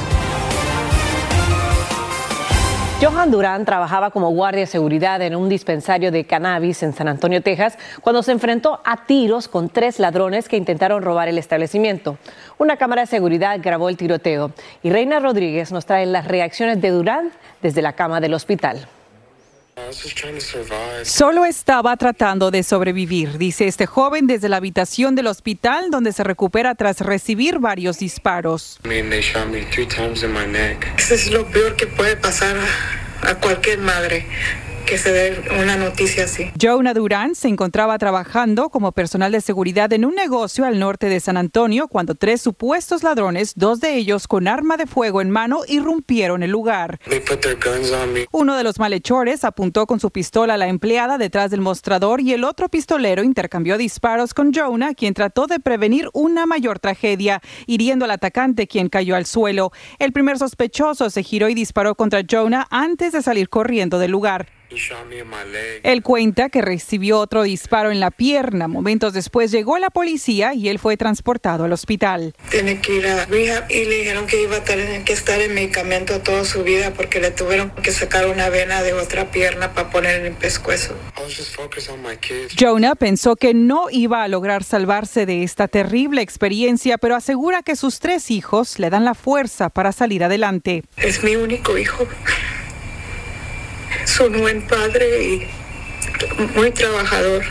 Johan 3.01 3.31
Durán 3.31 3.65
trabajaba 3.65 4.11
como 4.11 4.29
guardia 4.29 4.59
de 4.59 4.67
seguridad 4.67 5.23
en 5.23 5.35
un 5.35 5.49
dispensario 5.49 6.11
de 6.11 6.25
cannabis 6.25 6.83
en 6.83 6.93
San 6.93 7.07
Antonio, 7.07 7.41
Texas, 7.41 7.75
cuando 7.99 8.21
se 8.21 8.31
enfrentó 8.31 8.79
a 8.85 9.07
tiros 9.07 9.47
con 9.47 9.69
tres 9.69 9.97
ladrones 9.97 10.47
que 10.47 10.55
intentaron 10.55 11.01
robar 11.01 11.27
el 11.27 11.39
establecimiento. 11.39 12.19
Una 12.59 12.77
cámara 12.77 13.01
de 13.01 13.07
seguridad 13.07 13.57
grabó 13.59 13.89
el 13.89 13.97
tiroteo 13.97 14.51
y 14.83 14.91
Reina 14.91 15.19
Rodríguez 15.19 15.71
nos 15.71 15.87
trae 15.87 16.05
las 16.05 16.27
reacciones 16.27 16.79
de 16.79 16.91
Durán 16.91 17.31
desde 17.63 17.81
la 17.81 17.93
cama 17.93 18.21
del 18.21 18.35
hospital. 18.35 18.87
Solo 21.03 21.45
estaba 21.45 21.95
tratando 21.97 22.51
de 22.51 22.63
sobrevivir, 22.63 23.37
dice 23.37 23.67
este 23.67 23.85
joven 23.85 24.27
desde 24.27 24.49
la 24.49 24.57
habitación 24.57 25.15
del 25.15 25.27
hospital 25.27 25.91
donde 25.91 26.11
se 26.13 26.23
recupera 26.23 26.75
tras 26.75 26.99
recibir 27.01 27.59
varios 27.59 27.99
disparos. 27.99 28.79
Eso 30.97 31.13
es 31.13 31.31
lo 31.31 31.45
peor 31.47 31.75
que 31.75 31.87
puede 31.87 32.17
pasar 32.17 32.55
a 33.21 33.35
cualquier 33.35 33.79
madre, 33.79 34.25
que 34.91 34.97
se 34.97 35.13
dé 35.13 35.41
una 35.57 35.77
noticia 35.77 36.25
así. 36.25 36.51
Jonah 36.61 36.93
Durán 36.93 37.33
se 37.33 37.47
encontraba 37.47 37.97
trabajando 37.97 38.69
como 38.69 38.91
personal 38.91 39.31
de 39.31 39.39
seguridad 39.39 39.93
en 39.93 40.03
un 40.03 40.15
negocio 40.15 40.65
al 40.65 40.79
norte 40.79 41.07
de 41.07 41.21
San 41.21 41.37
Antonio 41.37 41.87
cuando 41.87 42.13
tres 42.13 42.41
supuestos 42.41 43.01
ladrones, 43.01 43.53
dos 43.55 43.79
de 43.79 43.95
ellos 43.95 44.27
con 44.27 44.49
arma 44.49 44.75
de 44.75 44.87
fuego 44.87 45.21
en 45.21 45.31
mano, 45.31 45.61
irrumpieron 45.65 46.43
el 46.43 46.51
lugar. 46.51 46.99
Uno 48.33 48.57
de 48.57 48.63
los 48.65 48.79
malhechores 48.79 49.45
apuntó 49.45 49.87
con 49.87 50.01
su 50.01 50.11
pistola 50.11 50.55
a 50.55 50.57
la 50.57 50.67
empleada 50.67 51.17
detrás 51.17 51.51
del 51.51 51.61
mostrador 51.61 52.19
y 52.19 52.33
el 52.33 52.43
otro 52.43 52.67
pistolero 52.67 53.23
intercambió 53.23 53.77
disparos 53.77 54.33
con 54.33 54.51
Jonah, 54.53 54.93
quien 54.93 55.13
trató 55.13 55.47
de 55.47 55.61
prevenir 55.61 56.09
una 56.11 56.45
mayor 56.45 56.79
tragedia, 56.79 57.41
hiriendo 57.65 58.03
al 58.03 58.11
atacante, 58.11 58.67
quien 58.67 58.89
cayó 58.89 59.15
al 59.15 59.25
suelo. 59.25 59.71
El 59.99 60.11
primer 60.11 60.37
sospechoso 60.37 61.09
se 61.09 61.23
giró 61.23 61.47
y 61.47 61.53
disparó 61.53 61.95
contra 61.95 62.23
Jonah 62.29 62.67
antes 62.69 63.13
de 63.13 63.21
salir 63.21 63.47
corriendo 63.47 63.97
del 63.97 64.11
lugar. 64.11 64.47
Él 65.83 66.01
cuenta 66.03 66.49
que 66.49 66.61
recibió 66.61 67.19
otro 67.19 67.43
disparo 67.43 67.91
en 67.91 67.99
la 67.99 68.11
pierna. 68.11 68.67
Momentos 68.67 69.13
después 69.13 69.51
llegó 69.51 69.77
la 69.79 69.89
policía 69.89 70.53
y 70.53 70.69
él 70.69 70.79
fue 70.79 70.97
transportado 70.97 71.65
al 71.65 71.73
hospital. 71.73 72.33
Tiene 72.49 72.79
que 72.81 72.95
ir 72.95 73.07
a 73.07 73.25
rehab 73.25 73.69
y 73.69 73.85
le 73.85 73.97
dijeron 73.97 74.27
que 74.27 74.41
iba 74.41 74.57
a 74.57 74.63
tener 74.63 75.03
que 75.03 75.13
estar 75.13 75.41
en 75.41 75.53
medicamento 75.53 76.21
toda 76.21 76.45
su 76.45 76.63
vida 76.63 76.93
porque 76.93 77.19
le 77.19 77.31
tuvieron 77.31 77.71
que 77.71 77.91
sacar 77.91 78.27
una 78.27 78.49
vena 78.49 78.81
de 78.81 78.93
otra 78.93 79.31
pierna 79.31 79.73
para 79.73 79.89
poner 79.89 80.21
en 80.21 80.25
el 80.27 80.33
pescuezo. 80.33 80.95
Jonah 82.59 82.95
pensó 82.95 83.35
que 83.35 83.53
no 83.53 83.89
iba 83.89 84.23
a 84.23 84.27
lograr 84.27 84.63
salvarse 84.63 85.25
de 85.25 85.43
esta 85.43 85.67
terrible 85.67 86.21
experiencia, 86.21 86.97
pero 86.97 87.15
asegura 87.15 87.63
que 87.63 87.75
sus 87.75 87.99
tres 87.99 88.31
hijos 88.31 88.79
le 88.79 88.89
dan 88.89 89.05
la 89.05 89.13
fuerza 89.13 89.69
para 89.69 89.91
salir 89.91 90.23
adelante. 90.23 90.83
Es 90.97 91.23
mi 91.23 91.35
único 91.35 91.77
hijo 91.77 92.07
un 94.19 94.41
buen 94.41 94.67
padre 94.67 95.23
y 95.23 95.47
muy 96.55 96.71
trabajador. 96.71 97.43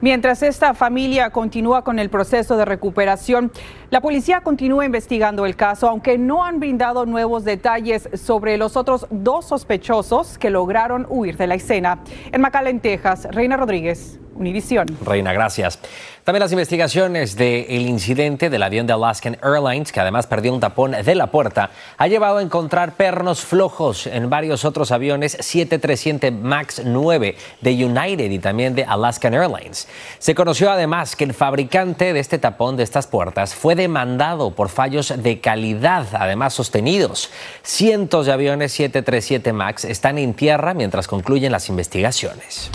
Mientras 0.00 0.42
esta 0.42 0.72
familia 0.74 1.30
continúa 1.30 1.84
con 1.84 1.98
el 1.98 2.08
proceso 2.08 2.56
de 2.56 2.64
recuperación, 2.64 3.52
la 3.90 4.00
policía 4.00 4.40
continúa 4.40 4.86
investigando 4.86 5.44
el 5.44 5.56
caso, 5.56 5.88
aunque 5.88 6.16
no 6.16 6.42
han 6.42 6.58
brindado 6.58 7.04
nuevos 7.04 7.44
detalles 7.44 8.08
sobre 8.14 8.56
los 8.56 8.76
otros 8.76 9.06
dos 9.10 9.46
sospechosos 9.46 10.38
que 10.38 10.50
lograron 10.50 11.06
huir 11.08 11.36
de 11.36 11.46
la 11.46 11.54
escena. 11.54 12.00
En 12.32 12.40
McAllen, 12.40 12.80
Texas, 12.80 13.28
Reina 13.30 13.58
Rodríguez. 13.58 14.18
Univisión. 14.40 14.86
Reina, 15.04 15.34
gracias. 15.34 15.78
También 16.24 16.40
las 16.40 16.52
investigaciones 16.52 17.36
del 17.36 17.70
incidente 17.70 18.48
del 18.48 18.62
avión 18.62 18.86
de 18.86 18.94
Alaskan 18.94 19.36
Airlines, 19.42 19.92
que 19.92 20.00
además 20.00 20.26
perdió 20.26 20.54
un 20.54 20.60
tapón 20.60 20.92
de 20.92 21.14
la 21.14 21.26
puerta, 21.26 21.70
ha 21.98 22.06
llevado 22.06 22.38
a 22.38 22.42
encontrar 22.42 22.94
pernos 22.94 23.42
flojos 23.42 24.06
en 24.06 24.30
varios 24.30 24.64
otros 24.64 24.92
aviones 24.92 25.32
737 25.32 26.30
MAX 26.30 26.82
9 26.86 27.36
de 27.60 27.84
United 27.84 28.30
y 28.30 28.38
también 28.38 28.74
de 28.74 28.84
Alaskan 28.84 29.34
Airlines. 29.34 29.88
Se 30.18 30.34
conoció 30.34 30.70
además 30.70 31.16
que 31.16 31.24
el 31.24 31.34
fabricante 31.34 32.14
de 32.14 32.20
este 32.20 32.38
tapón 32.38 32.78
de 32.78 32.84
estas 32.84 33.06
puertas 33.06 33.54
fue 33.54 33.74
demandado 33.74 34.52
por 34.52 34.70
fallos 34.70 35.12
de 35.22 35.40
calidad, 35.40 36.06
además 36.12 36.54
sostenidos. 36.54 37.30
Cientos 37.62 38.24
de 38.24 38.32
aviones 38.32 38.72
737 38.72 39.52
MAX 39.52 39.84
están 39.84 40.16
en 40.16 40.32
tierra 40.32 40.72
mientras 40.72 41.08
concluyen 41.08 41.52
las 41.52 41.68
investigaciones. 41.68 42.70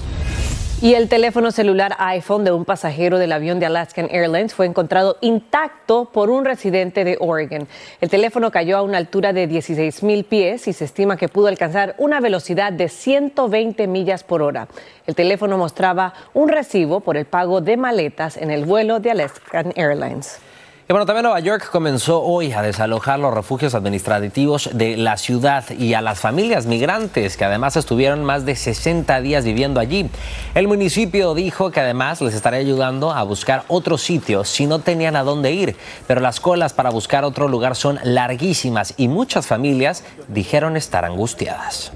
Y 0.82 0.94
el 0.94 1.08
teléfono 1.08 1.52
celular 1.52 1.96
iPhone 2.00 2.44
de 2.44 2.52
un 2.52 2.66
pasajero 2.66 3.18
del 3.18 3.32
avión 3.32 3.60
de 3.60 3.66
Alaskan 3.66 4.10
Airlines 4.12 4.54
fue 4.54 4.66
encontrado 4.66 5.18
intacto 5.22 6.10
por 6.12 6.30
un 6.30 6.44
residente 6.44 7.06
de 7.06 7.18
Oregon. 7.22 7.66
El 8.02 8.10
teléfono 8.10 8.52
cayó 8.52 8.78
a 8.78 8.82
una 8.82 8.98
altura 8.98 9.32
de 9.32 9.48
16 9.48 10.04
mil 10.04 10.26
pies 10.26 10.68
y 10.68 10.74
se 10.74 10.84
estima 10.84 11.16
que 11.16 11.30
pudo 11.30 11.48
alcanzar 11.48 11.96
una 11.98 12.20
velocidad 12.20 12.74
de 12.74 12.90
120 12.90 13.88
millas 13.88 14.26
por 14.26 14.42
hora. 14.42 14.68
El 15.08 15.16
teléfono 15.16 15.58
mostraba 15.58 16.14
un 16.34 16.50
recibo 16.50 17.00
por 17.00 17.16
el 17.16 17.26
pago 17.26 17.62
de 17.62 17.78
maletas 17.78 18.36
en 18.36 18.52
el 18.52 18.66
vuelo 18.66 19.00
de 19.00 19.12
Alaskan 19.12 19.72
Airlines. 19.78 20.40
Y 20.88 20.94
bueno, 20.94 21.08
también 21.08 21.24
Nueva 21.24 21.40
York 21.40 21.68
comenzó 21.72 22.22
hoy 22.22 22.52
a 22.52 22.62
desalojar 22.62 23.18
los 23.18 23.34
refugios 23.34 23.74
administrativos 23.74 24.70
de 24.72 24.98
la 24.98 25.18
ciudad 25.18 25.68
y 25.72 25.96
a 25.96 26.02
las 26.02 26.20
familias 26.20 26.68
migrantes 26.68 27.38
que 27.38 27.44
además 27.44 27.76
estuvieron 27.76 28.24
más 28.24 28.46
de 28.46 28.56
60 28.56 29.20
días 29.22 29.46
viviendo 29.46 29.80
allí. 29.80 30.08
El 30.54 30.68
municipio 30.68 31.34
dijo 31.34 31.72
que 31.72 31.80
además 31.80 32.22
les 32.22 32.36
estaría 32.36 32.60
ayudando 32.60 33.12
a 33.12 33.24
buscar 33.24 33.64
otro 33.68 33.98
sitio 33.98 34.44
si 34.44 34.68
no 34.68 34.78
tenían 34.78 35.16
a 35.16 35.24
dónde 35.24 35.54
ir, 35.54 35.76
pero 36.06 36.22
las 36.22 36.40
colas 36.40 36.74
para 36.74 36.92
buscar 36.92 37.24
otro 37.24 37.48
lugar 37.48 37.76
son 37.76 38.00
larguísimas 38.04 38.94
y 38.96 39.08
muchas 39.08 39.48
familias 39.48 40.04
dijeron 40.28 40.78
estar 40.78 41.04
angustiadas. 41.04 41.94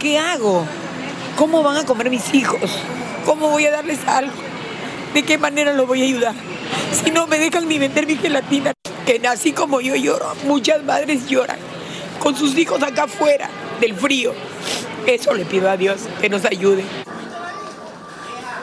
¿Qué 0.00 0.18
hago? 0.18 0.64
¿Cómo 1.38 1.62
van 1.62 1.76
a 1.76 1.84
comer 1.86 2.10
mis 2.10 2.34
hijos? 2.34 2.76
¿Cómo 3.24 3.50
voy 3.50 3.66
a 3.66 3.70
darles 3.70 4.00
algo? 4.08 4.53
¿De 5.14 5.22
qué 5.22 5.38
manera 5.38 5.72
lo 5.72 5.86
voy 5.86 6.02
a 6.02 6.04
ayudar? 6.06 6.34
Si 6.92 7.12
no 7.12 7.28
me 7.28 7.38
dejan 7.38 7.68
ni 7.68 7.78
vender 7.78 8.04
mi 8.04 8.16
gelatina, 8.16 8.72
que 9.06 9.24
así 9.28 9.52
como 9.52 9.80
yo 9.80 9.94
lloro, 9.94 10.34
muchas 10.44 10.82
madres 10.82 11.28
lloran 11.28 11.58
con 12.18 12.34
sus 12.34 12.58
hijos 12.58 12.82
acá 12.82 13.04
afuera 13.04 13.48
del 13.80 13.94
frío. 13.94 14.32
Eso 15.06 15.32
le 15.34 15.44
pido 15.44 15.70
a 15.70 15.76
Dios 15.76 16.00
que 16.20 16.28
nos 16.28 16.44
ayude. 16.44 16.82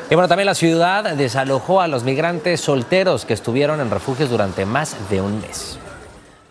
Y 0.10 0.16
bueno, 0.16 0.28
también 0.28 0.46
la 0.46 0.56
ciudad 0.56 1.16
desalojó 1.16 1.80
a 1.80 1.88
los 1.88 2.04
migrantes 2.04 2.60
solteros 2.60 3.24
que 3.24 3.34
estuvieron 3.34 3.80
en 3.80 3.90
refugios 3.90 4.30
durante 4.30 4.66
más 4.66 5.10
de 5.10 5.22
un 5.22 5.40
mes. 5.40 5.80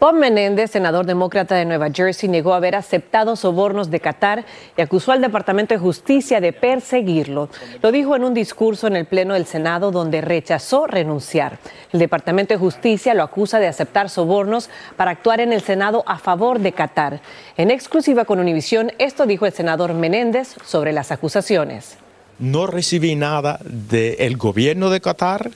Bob 0.01 0.15
Menéndez, 0.15 0.71
senador 0.71 1.05
demócrata 1.05 1.55
de 1.57 1.67
Nueva 1.67 1.91
Jersey, 1.93 2.27
negó 2.27 2.55
haber 2.55 2.75
aceptado 2.75 3.37
sobornos 3.37 3.91
de 3.91 4.01
Qatar 4.01 4.47
y 4.75 4.81
acusó 4.81 5.13
al 5.13 5.21
Departamento 5.21 5.75
de 5.75 5.79
Justicia 5.79 6.41
de 6.41 6.55
perseguirlo. 6.55 7.51
Lo 7.83 7.93
dijo 7.93 8.17
en 8.17 8.25
un 8.25 8.33
discurso 8.33 8.87
en 8.87 8.97
el 8.97 9.05
Pleno 9.05 9.35
del 9.35 9.45
Senado 9.45 9.91
donde 9.91 10.23
rechazó 10.23 10.87
renunciar. 10.87 11.59
El 11.93 12.01
Departamento 12.01 12.55
de 12.55 12.59
Justicia 12.59 13.13
lo 13.13 13.23
acusa 13.23 13.59
de 13.59 13.67
aceptar 13.67 14.09
sobornos 14.09 14.71
para 14.97 15.11
actuar 15.11 15.41
en 15.41 15.53
el 15.53 15.61
Senado 15.61 16.03
a 16.07 16.19
favor 16.19 16.61
de 16.61 16.73
Qatar. 16.73 17.21
En 17.59 17.71
exclusiva 17.71 18.25
con 18.25 18.41
Univisión, 18.41 18.93
esto 18.97 19.27
dijo 19.27 19.45
el 19.45 19.53
senador 19.53 19.93
Menéndez 19.93 20.55
sobre 20.65 20.95
las 20.95 21.13
acusaciones. 21.13 21.99
No 22.39 22.67
recibí 22.67 23.17
nada 23.17 23.61
del 23.65 24.39
gobierno 24.39 24.89
de 24.89 25.03
Qatar, 25.03 25.51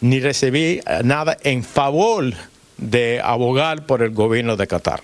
ni 0.00 0.18
recibí 0.18 0.80
nada 1.04 1.36
en 1.42 1.62
favor 1.62 2.32
de 2.82 3.20
abogar 3.22 3.86
por 3.86 4.02
el 4.02 4.10
gobierno 4.10 4.56
de 4.56 4.66
Qatar. 4.66 5.00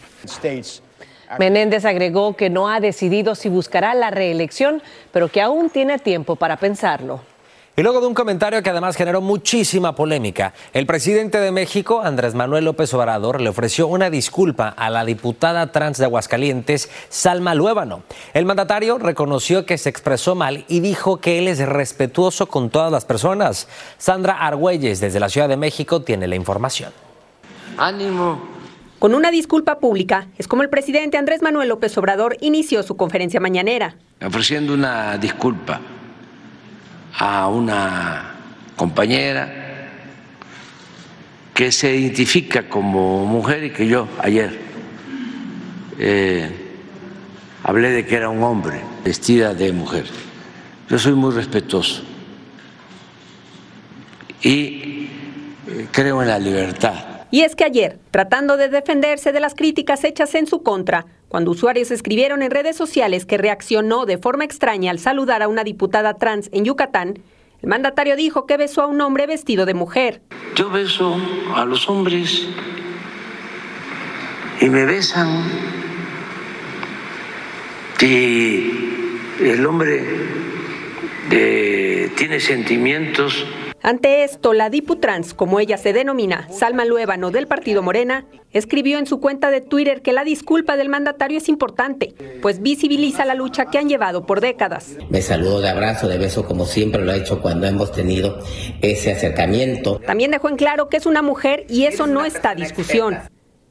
Menéndez 1.38 1.85
agregó 1.85 2.37
que 2.37 2.50
no 2.50 2.68
ha 2.68 2.80
decidido 2.80 3.35
si 3.35 3.49
buscará 3.49 3.94
la 3.94 4.11
reelección, 4.11 4.82
pero 5.12 5.28
que 5.28 5.40
aún 5.42 5.70
tiene 5.70 5.99
tiempo 5.99 6.37
para 6.37 6.56
pensarlo. 6.56 7.20
Y 7.76 7.82
luego 7.82 8.00
de 8.00 8.08
un 8.08 8.14
comentario 8.14 8.61
que 8.61 8.70
además 8.70 8.97
generó 8.97 9.20
muchísima 9.20 9.94
polémica, 9.94 10.52
el 10.73 10.85
presidente 10.85 11.38
de 11.38 11.52
México, 11.52 12.00
Andrés 12.02 12.35
Manuel 12.35 12.64
López 12.64 12.92
Obrador, 12.92 13.40
le 13.40 13.50
ofreció 13.50 13.87
una 13.87 14.11
disculpa 14.11 14.68
a 14.70 14.90
la 14.90 15.04
diputada 15.04 15.70
trans 15.70 15.99
de 15.99 16.06
Aguascalientes, 16.06 16.90
Salma 17.08 17.54
Luébano. 17.54 18.02
El 18.35 18.47
mandatario 18.47 18.99
reconoció 18.99 19.64
que 19.64 19.78
se 19.78 19.90
expresó 19.90 20.35
mal 20.35 20.64
y 20.66 20.80
dijo 20.80 21.18
que 21.18 21.38
él 21.38 21.47
es 21.47 21.61
respetuoso 21.61 22.49
con 22.49 22.68
todas 22.68 22.90
las 22.90 23.04
personas. 23.04 23.68
Sandra 23.97 24.44
Argüelles, 24.44 24.99
desde 24.99 25.20
la 25.20 25.28
Ciudad 25.28 25.49
de 25.49 25.56
México, 25.56 26.02
tiene 26.02 26.26
la 26.26 26.35
información. 26.35 26.90
Ánimo. 27.78 28.58
Con 28.99 29.14
una 29.14 29.30
disculpa 29.30 29.78
pública, 29.78 30.26
es 30.38 30.49
como 30.49 30.62
el 30.64 30.68
presidente 30.68 31.16
Andrés 31.18 31.40
Manuel 31.40 31.68
López 31.68 31.97
Obrador 31.99 32.37
inició 32.40 32.82
su 32.82 32.97
conferencia 32.97 33.38
mañanera. 33.38 33.94
Ofreciendo 34.20 34.75
una 34.75 35.16
disculpa 35.18 35.80
a 37.16 37.49
una 37.49 38.35
compañera 38.75 39.52
que 41.54 41.70
se 41.70 41.94
identifica 41.94 42.68
como 42.68 43.25
mujer 43.25 43.64
y 43.64 43.70
que 43.70 43.87
yo 43.87 44.08
ayer 44.20 44.58
eh, 45.99 46.50
hablé 47.62 47.90
de 47.90 48.04
que 48.04 48.16
era 48.16 48.28
un 48.28 48.42
hombre 48.42 48.80
vestida 49.04 49.54
de 49.54 49.73
mujer. 49.73 50.06
Yo 50.88 50.99
soy 50.99 51.14
muy 51.14 51.32
respetuoso 51.32 52.02
y 54.42 55.08
eh, 55.68 55.87
creo 55.92 56.20
en 56.23 56.28
la 56.28 56.38
libertad 56.38 57.17
y 57.30 57.42
es 57.42 57.54
que 57.54 57.64
ayer, 57.64 57.99
tratando 58.11 58.56
de 58.56 58.68
defenderse 58.68 59.32
de 59.32 59.40
las 59.40 59.54
críticas 59.54 60.04
hechas 60.04 60.35
en 60.35 60.47
su 60.47 60.62
contra, 60.62 61.06
cuando 61.28 61.50
usuarios 61.50 61.90
escribieron 61.90 62.42
en 62.42 62.50
redes 62.50 62.76
sociales 62.76 63.26
que 63.26 63.37
reaccionó 63.37 64.06
de 64.06 64.18
forma 64.18 64.44
extraña 64.44 64.90
al 64.90 64.99
saludar 64.99 65.42
a 65.42 65.49
una 65.49 65.64
diputada 65.64 66.14
trans 66.14 66.49
en 66.52 66.64
Yucatán, 66.64 67.18
el 67.61 67.68
mandatario 67.68 68.16
dijo 68.16 68.47
que 68.47 68.56
besó 68.56 68.82
a 68.82 68.87
un 68.87 69.00
hombre 69.00 69.26
vestido 69.26 69.66
de 69.66 69.75
mujer. 69.75 70.23
Yo 70.54 70.70
beso 70.70 71.16
a 71.54 71.64
los 71.64 71.88
hombres 71.88 72.49
y 74.61 74.68
me 74.68 74.85
besan. 74.85 75.44
Y 78.00 78.70
el 79.40 79.66
hombre 79.66 80.04
eh, 81.30 82.12
tiene 82.16 82.38
sentimientos 82.38 83.44
Ante 83.82 84.25
esto, 84.25 84.54
la 84.54 84.70
Diputrans, 84.70 85.35
como 85.35 85.61
ella 85.61 85.78
se 85.78 85.92
denomina, 85.92 86.49
Salma 86.50 86.85
Luébano 86.85 87.30
del 87.30 87.47
Partido 87.47 87.82
Morena, 87.82 88.26
escribió 88.50 88.99
en 88.99 89.06
su 89.06 89.20
cuenta 89.20 89.50
de 89.50 89.61
Twitter 89.61 90.02
que 90.02 90.12
la 90.12 90.25
disculpa 90.25 90.76
del 90.76 90.88
mandatario 90.88 91.38
es 91.38 91.49
importante, 91.49 92.14
pues 92.42 92.61
visibiliza 92.61 93.25
la 93.25 93.35
lucha 93.35 93.66
que 93.66 93.78
han 93.78 93.88
llevado 93.88 94.26
por 94.26 94.40
décadas. 94.40 94.97
Me 95.11 95.23
saludo 95.23 95.61
de 95.61 95.68
abrazo, 95.68 96.08
de 96.08 96.18
beso, 96.18 96.44
como 96.44 96.66
siempre 96.66 97.04
lo 97.04 97.12
ha 97.12 97.16
hecho 97.16 97.40
cuando 97.40 97.66
hemos 97.66 97.92
tenido 97.92 98.38
ese 98.80 99.12
acercamiento. 99.12 100.00
También 100.04 100.32
dejó 100.32 100.49
en 100.49 100.56
claro 100.56 100.88
que 100.88 100.97
es 100.97 101.06
una 101.06 101.23
mujer 101.23 101.64
y 101.68 101.85
eso 101.85 102.06
no 102.06 102.25
está 102.25 102.50
a 102.50 102.54
discusión. 102.56 103.18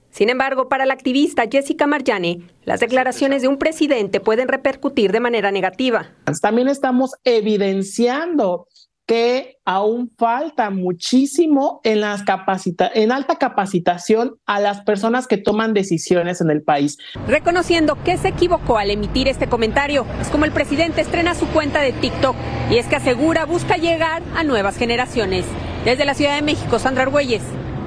Sin 0.09 0.29
embargo, 0.29 0.67
para 0.67 0.85
la 0.85 0.93
activista 0.93 1.43
Jessica 1.51 1.85
Marjane, 1.85 2.39
las 2.63 2.79
declaraciones 2.79 3.43
de 3.43 3.49
un 3.49 3.57
presidente 3.57 4.19
pueden 4.19 4.47
repercutir 4.47 5.11
de 5.11 5.19
manera 5.19 5.51
negativa. 5.51 6.09
También 6.41 6.69
estamos 6.69 7.11
evidenciando 7.23 8.67
que 9.07 9.57
aún 9.63 10.11
falta 10.17 10.69
muchísimo 10.69 11.79
en, 11.83 12.01
las 12.01 12.23
capacita 12.23 12.91
en 12.93 13.13
alta 13.13 13.37
capacitación 13.37 14.35
a 14.45 14.59
las 14.59 14.81
personas 14.81 15.27
que 15.27 15.37
toman 15.37 15.73
decisiones 15.73 16.41
en 16.41 16.51
el 16.51 16.61
país. 16.61 16.97
Reconociendo 17.25 17.97
que 18.03 18.17
se 18.17 18.27
equivocó 18.27 18.77
al 18.77 18.91
emitir 18.91 19.29
este 19.29 19.47
comentario, 19.47 20.05
es 20.21 20.27
como 20.27 20.43
el 20.43 20.51
presidente 20.51 21.01
estrena 21.01 21.35
su 21.35 21.47
cuenta 21.47 21.79
de 21.79 21.93
TikTok 21.93 22.35
y 22.69 22.77
es 22.77 22.87
que 22.87 22.97
asegura 22.97 23.45
busca 23.45 23.77
llegar 23.77 24.21
a 24.35 24.43
nuevas 24.43 24.77
generaciones. 24.77 25.45
Desde 25.85 26.03
la 26.03 26.13
Ciudad 26.13 26.35
de 26.35 26.41
México, 26.41 26.77
Sandra 26.77 27.03
Argüelles, 27.03 27.43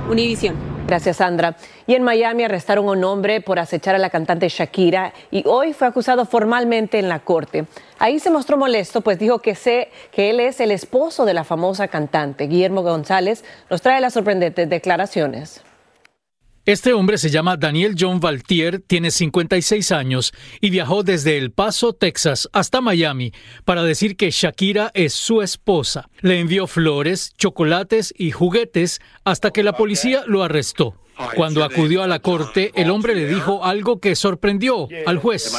Univisión. 0.09 0.70
Gracias, 0.90 1.18
Sandra. 1.18 1.54
Y 1.87 1.94
en 1.94 2.02
Miami 2.02 2.42
arrestaron 2.42 2.88
a 2.88 2.90
un 2.90 3.04
hombre 3.04 3.40
por 3.40 3.61
acechar 3.61 3.94
a 3.94 3.99
la 3.99 4.11
cantante 4.11 4.49
Shakira 4.49 5.12
y 5.30 5.44
hoy 5.47 5.73
fue 5.73 5.87
acusado 5.87 6.26
formalmente 6.26 6.99
en 6.99 7.09
la 7.09 7.20
corte. 7.20 7.66
Ahí 8.00 8.18
se 8.18 8.28
mostró 8.28 8.56
molesto, 8.56 9.00
pues 9.00 9.16
dijo 9.16 9.38
que 9.38 9.54
sé 9.54 9.92
que 10.11 10.30
él 10.30 10.40
es 10.40 10.59
el 10.59 10.73
esposo 10.73 11.26
de 11.26 11.35
la 11.35 11.44
famosa 11.44 11.87
cantante. 11.87 12.49
Guillermo 12.49 12.82
González 12.82 13.44
nos 13.70 13.82
trae 13.82 14.00
las 14.00 14.14
sorprendentes 14.14 14.68
declaraciones. 14.68 15.62
Este 16.71 16.93
hombre 16.93 17.19
se 17.19 17.31
llama 17.31 17.57
Daniel 17.57 17.97
John 17.99 18.21
Valtier, 18.21 18.81
tiene 18.87 19.11
56 19.11 19.91
años 19.91 20.33
y 20.61 20.71
viajó 20.71 21.03
desde 21.03 21.37
El 21.37 21.50
Paso, 21.50 21.95
Texas, 21.95 22.49
hasta 22.53 22.81
Miami 22.81 23.33
para 23.65 23.83
decir 23.83 24.17
que 24.17 24.31
Shakira 24.31 24.93
es 24.95 25.12
su 25.12 25.43
esposa. 25.43 26.09
Le 26.21 26.39
envió 26.39 26.69
flores, 26.69 27.35
chocolates 27.37 28.15
y 28.17 28.31
juguetes 28.31 29.00
hasta 29.25 29.50
que 29.50 29.65
la 29.65 29.73
policía 29.73 30.23
lo 30.29 30.45
arrestó. 30.45 30.95
Cuando 31.35 31.65
acudió 31.65 32.05
a 32.05 32.07
la 32.07 32.21
corte, 32.21 32.71
el 32.77 32.91
hombre 32.91 33.17
le 33.17 33.27
dijo 33.27 33.65
algo 33.65 33.99
que 33.99 34.15
sorprendió 34.15 34.87
al 35.07 35.19
juez. 35.19 35.53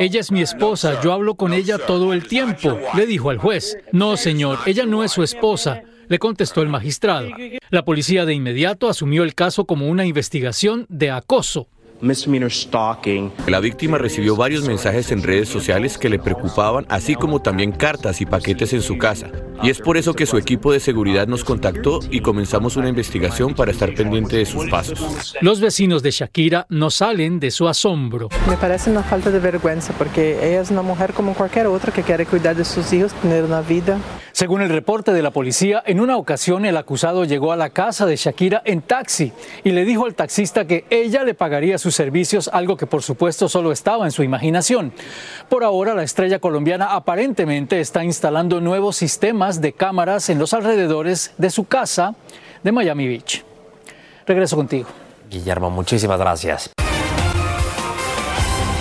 Ella 0.00 0.18
es 0.18 0.32
mi 0.32 0.42
esposa, 0.42 1.00
yo 1.00 1.12
hablo 1.12 1.36
con 1.36 1.52
ella 1.52 1.78
todo 1.78 2.12
el 2.12 2.26
tiempo, 2.26 2.76
le 2.96 3.06
dijo 3.06 3.30
al 3.30 3.38
juez. 3.38 3.78
No, 3.92 4.16
señor, 4.16 4.58
ella 4.66 4.84
no 4.84 5.04
es 5.04 5.12
su 5.12 5.22
esposa 5.22 5.84
le 6.08 6.18
contestó 6.18 6.62
el 6.62 6.68
magistrado. 6.68 7.28
La 7.70 7.84
policía 7.84 8.24
de 8.24 8.34
inmediato 8.34 8.88
asumió 8.88 9.24
el 9.24 9.34
caso 9.34 9.64
como 9.64 9.88
una 9.88 10.06
investigación 10.06 10.86
de 10.88 11.10
acoso 11.10 11.68
la 12.00 13.60
víctima 13.60 13.98
recibió 13.98 14.36
varios 14.36 14.64
mensajes 14.66 15.10
en 15.10 15.22
redes 15.22 15.48
sociales 15.48 15.98
que 15.98 16.08
le 16.08 16.18
preocupaban, 16.18 16.86
así 16.88 17.16
como 17.16 17.42
también 17.42 17.72
cartas 17.72 18.20
y 18.20 18.26
paquetes 18.26 18.72
en 18.72 18.82
su 18.82 18.98
casa. 18.98 19.30
Y 19.60 19.70
es 19.70 19.80
por 19.80 19.96
eso 19.96 20.14
que 20.14 20.24
su 20.24 20.38
equipo 20.38 20.72
de 20.72 20.78
seguridad 20.78 21.26
nos 21.26 21.42
contactó 21.42 21.98
y 22.10 22.20
comenzamos 22.20 22.76
una 22.76 22.88
investigación 22.88 23.54
para 23.54 23.72
estar 23.72 23.92
pendiente 23.94 24.36
de 24.36 24.46
sus 24.46 24.66
pasos. 24.66 25.34
Los 25.40 25.60
vecinos 25.60 26.04
de 26.04 26.12
Shakira 26.12 26.66
no 26.68 26.90
salen 26.90 27.40
de 27.40 27.50
su 27.50 27.66
asombro. 27.66 28.28
Me 28.48 28.56
parece 28.56 28.90
una 28.90 29.02
falta 29.02 29.32
de 29.32 29.40
vergüenza 29.40 29.92
porque 29.98 30.38
ella 30.48 30.60
es 30.60 30.70
una 30.70 30.82
mujer 30.82 31.12
como 31.12 31.34
cualquier 31.34 31.66
otra 31.66 31.92
que 31.92 32.04
quiere 32.04 32.26
cuidar 32.26 32.54
de 32.54 32.64
sus 32.64 32.92
hijos, 32.92 33.12
tener 33.14 33.42
una 33.42 33.60
vida. 33.62 33.98
Según 34.30 34.62
el 34.62 34.68
reporte 34.68 35.12
de 35.12 35.22
la 35.22 35.32
policía, 35.32 35.82
en 35.84 35.98
una 35.98 36.16
ocasión 36.16 36.64
el 36.64 36.76
acusado 36.76 37.24
llegó 37.24 37.50
a 37.50 37.56
la 37.56 37.70
casa 37.70 38.06
de 38.06 38.14
Shakira 38.14 38.62
en 38.64 38.82
taxi 38.82 39.32
y 39.64 39.72
le 39.72 39.84
dijo 39.84 40.06
al 40.06 40.14
taxista 40.14 40.64
que 40.64 40.84
ella 40.90 41.24
le 41.24 41.34
pagaría 41.34 41.78
su 41.78 41.87
servicios, 41.94 42.48
algo 42.52 42.76
que 42.76 42.86
por 42.86 43.02
supuesto 43.02 43.48
solo 43.48 43.72
estaba 43.72 44.04
en 44.04 44.12
su 44.12 44.22
imaginación. 44.22 44.92
Por 45.48 45.64
ahora, 45.64 45.94
la 45.94 46.02
estrella 46.02 46.38
colombiana 46.38 46.94
aparentemente 46.94 47.80
está 47.80 48.04
instalando 48.04 48.60
nuevos 48.60 48.96
sistemas 48.96 49.60
de 49.60 49.72
cámaras 49.72 50.28
en 50.30 50.38
los 50.38 50.54
alrededores 50.54 51.32
de 51.38 51.50
su 51.50 51.64
casa 51.64 52.14
de 52.62 52.72
Miami 52.72 53.06
Beach. 53.06 53.44
Regreso 54.26 54.56
contigo. 54.56 54.88
Guillermo, 55.30 55.70
muchísimas 55.70 56.18
gracias. 56.18 56.70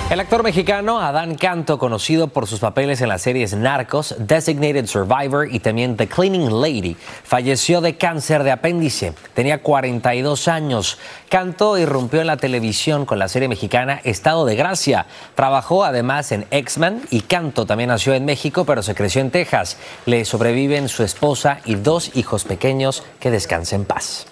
El 0.10 0.22
actor 0.22 0.42
mexicano 0.42 1.02
Adán 1.02 1.36
Canto, 1.36 1.78
conocido 1.78 2.30
por 2.30 2.48
sus 2.48 2.62
papeles 2.62 3.02
en 3.02 3.10
las 3.10 3.22
series 3.22 3.54
Narcos, 3.54 4.16
Designated 4.18 4.86
Survivor 4.86 5.50
y 5.52 5.60
también 5.60 5.98
The 5.98 6.08
Cleaning 6.08 6.62
Lady, 6.62 6.96
falleció 7.26 7.82
de 7.82 7.98
cáncer 7.98 8.44
de 8.44 8.52
apéndice. 8.52 9.14
Tenía 9.34 9.62
42 9.62 10.48
años. 10.48 10.98
Canto 11.28 11.78
irrumpió 11.78 12.22
en 12.22 12.28
la 12.28 12.38
televisión 12.38 13.06
con 13.06 13.20
la 13.20 13.28
serie 13.28 13.50
mexicana 13.50 14.00
Estado 14.05 14.46
de 14.46 14.55
Gracia. 14.55 15.08
Trabajó 15.36 15.84
además 15.84 16.31
en 16.31 16.46
X-Men 16.51 17.01
y 17.12 17.20
Canto 17.20 17.66
también 17.66 17.90
nació 17.90 18.14
en 18.14 18.24
México, 18.24 18.64
pero 18.64 18.84
se 18.84 18.96
creció 18.96 19.20
en 19.20 19.31
Texas. 19.31 19.75
Le 20.05 20.24
sobreviven 20.24 20.88
su 20.88 21.03
esposa 21.03 21.60
y 21.66 21.75
dos 21.75 22.16
hijos 22.16 22.46
pequeños 22.46 23.03
que 23.20 23.29
descansen 23.29 23.81
en 23.81 23.86
paz. 23.86 24.25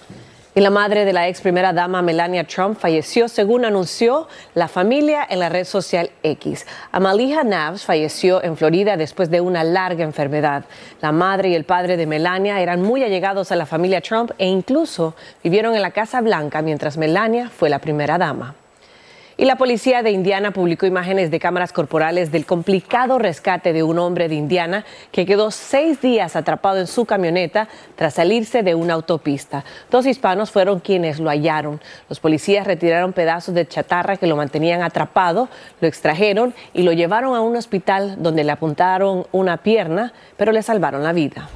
Y 0.56 0.62
la 0.62 0.70
madre 0.70 1.04
de 1.04 1.12
la 1.12 1.28
ex 1.28 1.42
primera 1.42 1.74
dama 1.74 2.00
Melania 2.00 2.44
Trump 2.44 2.78
falleció 2.78 3.28
según 3.28 3.66
anunció 3.66 4.26
la 4.54 4.68
familia 4.68 5.26
en 5.28 5.40
la 5.40 5.50
red 5.50 5.64
social 5.64 6.10
X. 6.22 6.66
Amalia 6.92 7.44
Navs 7.44 7.84
falleció 7.84 8.42
en 8.42 8.56
Florida 8.56 8.96
después 8.96 9.28
de 9.28 9.42
una 9.42 9.64
larga 9.64 10.02
enfermedad. 10.02 10.64
La 11.02 11.12
madre 11.12 11.50
y 11.50 11.54
el 11.54 11.64
padre 11.64 11.98
de 11.98 12.06
Melania 12.06 12.58
eran 12.62 12.80
muy 12.80 13.04
allegados 13.04 13.52
a 13.52 13.56
la 13.56 13.66
familia 13.66 14.00
Trump 14.00 14.30
e 14.38 14.46
incluso 14.46 15.14
vivieron 15.44 15.74
en 15.74 15.82
la 15.82 15.90
Casa 15.90 16.22
Blanca 16.22 16.62
mientras 16.62 16.96
Melania 16.96 17.50
fue 17.50 17.68
la 17.68 17.78
primera 17.78 18.16
dama. 18.16 18.54
Y 19.38 19.44
la 19.44 19.56
policía 19.56 20.02
de 20.02 20.12
Indiana 20.12 20.50
publicó 20.50 20.86
imágenes 20.86 21.30
de 21.30 21.38
cámaras 21.38 21.70
corporales 21.70 22.32
del 22.32 22.46
complicado 22.46 23.18
rescate 23.18 23.74
de 23.74 23.82
un 23.82 23.98
hombre 23.98 24.30
de 24.30 24.34
Indiana 24.34 24.86
que 25.12 25.26
quedó 25.26 25.50
seis 25.50 26.00
días 26.00 26.36
atrapado 26.36 26.78
en 26.78 26.86
su 26.86 27.04
camioneta 27.04 27.68
tras 27.96 28.14
salirse 28.14 28.62
de 28.62 28.74
una 28.74 28.94
autopista. 28.94 29.62
Dos 29.90 30.06
hispanos 30.06 30.50
fueron 30.50 30.80
quienes 30.80 31.20
lo 31.20 31.28
hallaron. 31.28 31.82
Los 32.08 32.18
policías 32.18 32.66
retiraron 32.66 33.12
pedazos 33.12 33.54
de 33.54 33.68
chatarra 33.68 34.16
que 34.16 34.26
lo 34.26 34.36
mantenían 34.36 34.80
atrapado, 34.80 35.50
lo 35.82 35.86
extrajeron 35.86 36.54
y 36.72 36.82
lo 36.82 36.92
llevaron 36.92 37.36
a 37.36 37.42
un 37.42 37.56
hospital 37.56 38.16
donde 38.18 38.42
le 38.42 38.52
apuntaron 38.52 39.26
una 39.32 39.58
pierna, 39.58 40.14
pero 40.38 40.50
le 40.50 40.62
salvaron 40.62 41.02
la 41.02 41.12
vida. 41.12 41.46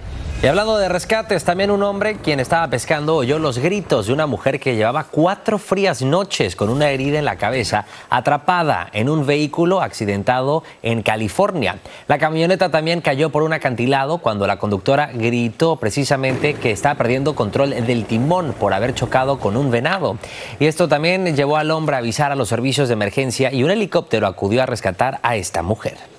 Y 0.43 0.47
hablando 0.47 0.79
de 0.79 0.89
rescates, 0.89 1.45
también 1.45 1.71
un 1.71 1.83
hombre 1.83 2.17
quien 2.17 2.41
estaba 2.41 2.67
pescando 2.69 3.17
oyó 3.17 3.39
los 3.39 3.59
gritos 3.59 4.07
de 4.07 4.15
una 4.15 4.27
mujer 4.27 4.59
que 4.59 4.75
llevaba 4.75 5.05
cuatro 5.05 5.59
frías 5.59 6.01
noches 6.01 6.57
con 6.57 6.71
una 6.71 6.89
herida 6.89 7.19
en 7.19 7.27
la 7.27 7.37
cabeza, 7.37 7.85
atrapada 8.09 8.89
en 8.95 9.11
un 9.11 9.27
vehículo 9.27 9.83
accidentado 9.83 10.65
en 10.83 11.03
California. 11.03 11.79
La 12.09 12.17
camioneta 12.17 12.71
también 12.71 13.03
cayó 13.03 13.29
por 13.29 13.43
un 13.43 13.53
acantilado 13.53 14.17
cuando 14.17 14.47
la 14.47 14.59
conductora 14.59 15.11
gritó 15.13 15.77
precisamente 15.77 16.55
que 16.55 16.71
estaba 16.71 16.95
perdiendo 16.95 17.35
control 17.35 17.87
del 17.87 18.07
timón 18.07 18.55
por 18.59 18.73
haber 18.73 18.95
chocado 18.95 19.39
con 19.39 19.59
un 19.59 19.71
venado. 19.71 20.17
Y 20.59 20.65
esto 20.65 20.89
también 20.89 21.37
llevó 21.37 21.59
al 21.59 21.71
hombre 21.71 21.97
a 21.97 21.99
avisar 21.99 22.33
a 22.33 22.35
los 22.35 22.49
servicios 22.49 22.89
de 22.89 22.95
emergencia 22.95 23.53
y 23.53 23.63
un 23.63 23.71
helicóptero 23.71 24.27
acudió 24.27 24.63
a 24.63 24.67
rescatar 24.67 25.21
a 25.23 25.37
esta 25.37 25.61
mujer. 25.61 26.10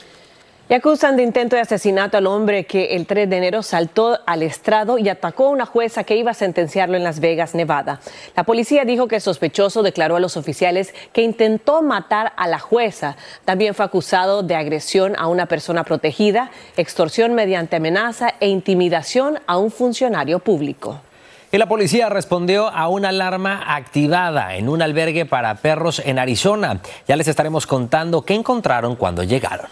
Y 0.72 0.74
acusan 0.74 1.18
de 1.18 1.24
intento 1.24 1.58
de 1.58 1.64
asesinato 1.64 2.18
al 2.18 2.28
hombre 2.28 2.64
que 2.64 2.96
el 2.96 3.06
3 3.06 3.30
de 3.30 3.36
enero 3.36 3.62
saltó 3.62 4.18
al 4.26 4.42
estrado 4.42 4.98
y 4.98 5.10
atacó 5.10 5.48
a 5.48 5.50
una 5.50 5.66
jueza 5.66 6.06
que 6.06 6.16
iba 6.16 6.32
a 6.32 6.34
sentenciarlo 6.34 6.96
en 6.96 7.04
Las 7.04 7.20
Vegas, 7.20 7.54
Nevada. 7.56 8.00
La 8.38 8.46
policía 8.46 8.86
dijo 8.86 9.10
que 9.10 9.16
el 9.18 9.22
sospechoso 9.22 9.84
declaró 9.84 10.16
a 10.16 10.22
los 10.22 10.38
oficiales 10.38 10.94
que 11.12 11.24
intentó 11.24 11.82
matar 11.82 12.32
a 12.38 12.48
la 12.48 12.58
jueza. 12.58 13.18
También 13.44 13.76
fue 13.76 13.84
acusado 13.84 14.44
de 14.44 14.56
agresión 14.56 15.14
a 15.18 15.28
una 15.28 15.48
persona 15.48 15.84
protegida, 15.84 16.52
extorsión 16.78 17.34
mediante 17.34 17.76
amenaza 17.76 18.36
e 18.40 18.48
intimidación 18.48 19.40
a 19.48 19.58
un 19.58 19.72
funcionario 19.72 20.40
público. 20.40 21.02
Y 21.52 21.58
la 21.58 21.68
policía 21.68 22.08
respondió 22.08 22.70
a 22.70 22.88
una 22.88 23.10
alarma 23.10 23.76
activada 23.76 24.56
en 24.56 24.70
un 24.70 24.82
albergue 24.82 25.26
para 25.26 25.54
perros 25.56 26.02
en 26.06 26.18
Arizona. 26.18 26.80
Ya 27.10 27.18
les 27.18 27.28
estaremos 27.28 27.68
contando 27.68 28.22
qué 28.22 28.36
encontraron 28.36 28.96
cuando 28.96 29.24
llegaron. 29.24 29.68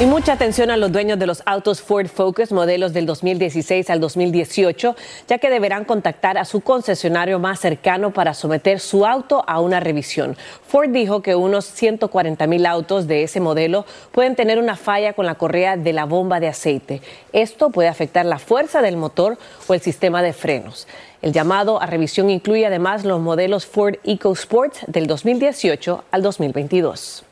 Y 0.00 0.06
mucha 0.06 0.32
atención 0.32 0.70
a 0.70 0.78
los 0.78 0.92
dueños 0.92 1.18
de 1.18 1.26
los 1.26 1.42
autos 1.44 1.82
Ford 1.82 2.06
Focus 2.06 2.52
modelos 2.52 2.94
del 2.94 3.04
2016 3.04 3.90
al 3.90 4.00
2018, 4.00 4.96
ya 5.28 5.36
que 5.36 5.50
deberán 5.50 5.84
contactar 5.84 6.38
a 6.38 6.46
su 6.46 6.62
concesionario 6.62 7.38
más 7.38 7.60
cercano 7.60 8.10
para 8.10 8.32
someter 8.32 8.80
su 8.80 9.04
auto 9.04 9.44
a 9.46 9.60
una 9.60 9.78
revisión. 9.78 10.38
Ford 10.66 10.88
dijo 10.88 11.20
que 11.20 11.34
unos 11.34 11.66
140 11.66 12.46
mil 12.46 12.64
autos 12.64 13.08
de 13.08 13.24
ese 13.24 13.40
modelo 13.40 13.84
pueden 14.10 14.36
tener 14.36 14.58
una 14.58 14.74
falla 14.74 15.12
con 15.12 15.26
la 15.26 15.34
correa 15.34 15.76
de 15.76 15.92
la 15.92 16.06
bomba 16.06 16.40
de 16.40 16.48
aceite. 16.48 17.02
Esto 17.34 17.68
puede 17.68 17.90
afectar 17.90 18.24
la 18.24 18.38
fuerza 18.38 18.80
del 18.80 18.96
motor 18.96 19.36
o 19.66 19.74
el 19.74 19.82
sistema 19.82 20.22
de 20.22 20.32
frenos. 20.32 20.88
El 21.20 21.34
llamado 21.34 21.82
a 21.82 21.84
revisión 21.84 22.30
incluye 22.30 22.64
además 22.64 23.04
los 23.04 23.20
modelos 23.20 23.66
Ford 23.66 23.96
EcoSport 24.04 24.76
del 24.86 25.06
2018 25.06 26.04
al 26.10 26.22
2022. 26.22 27.24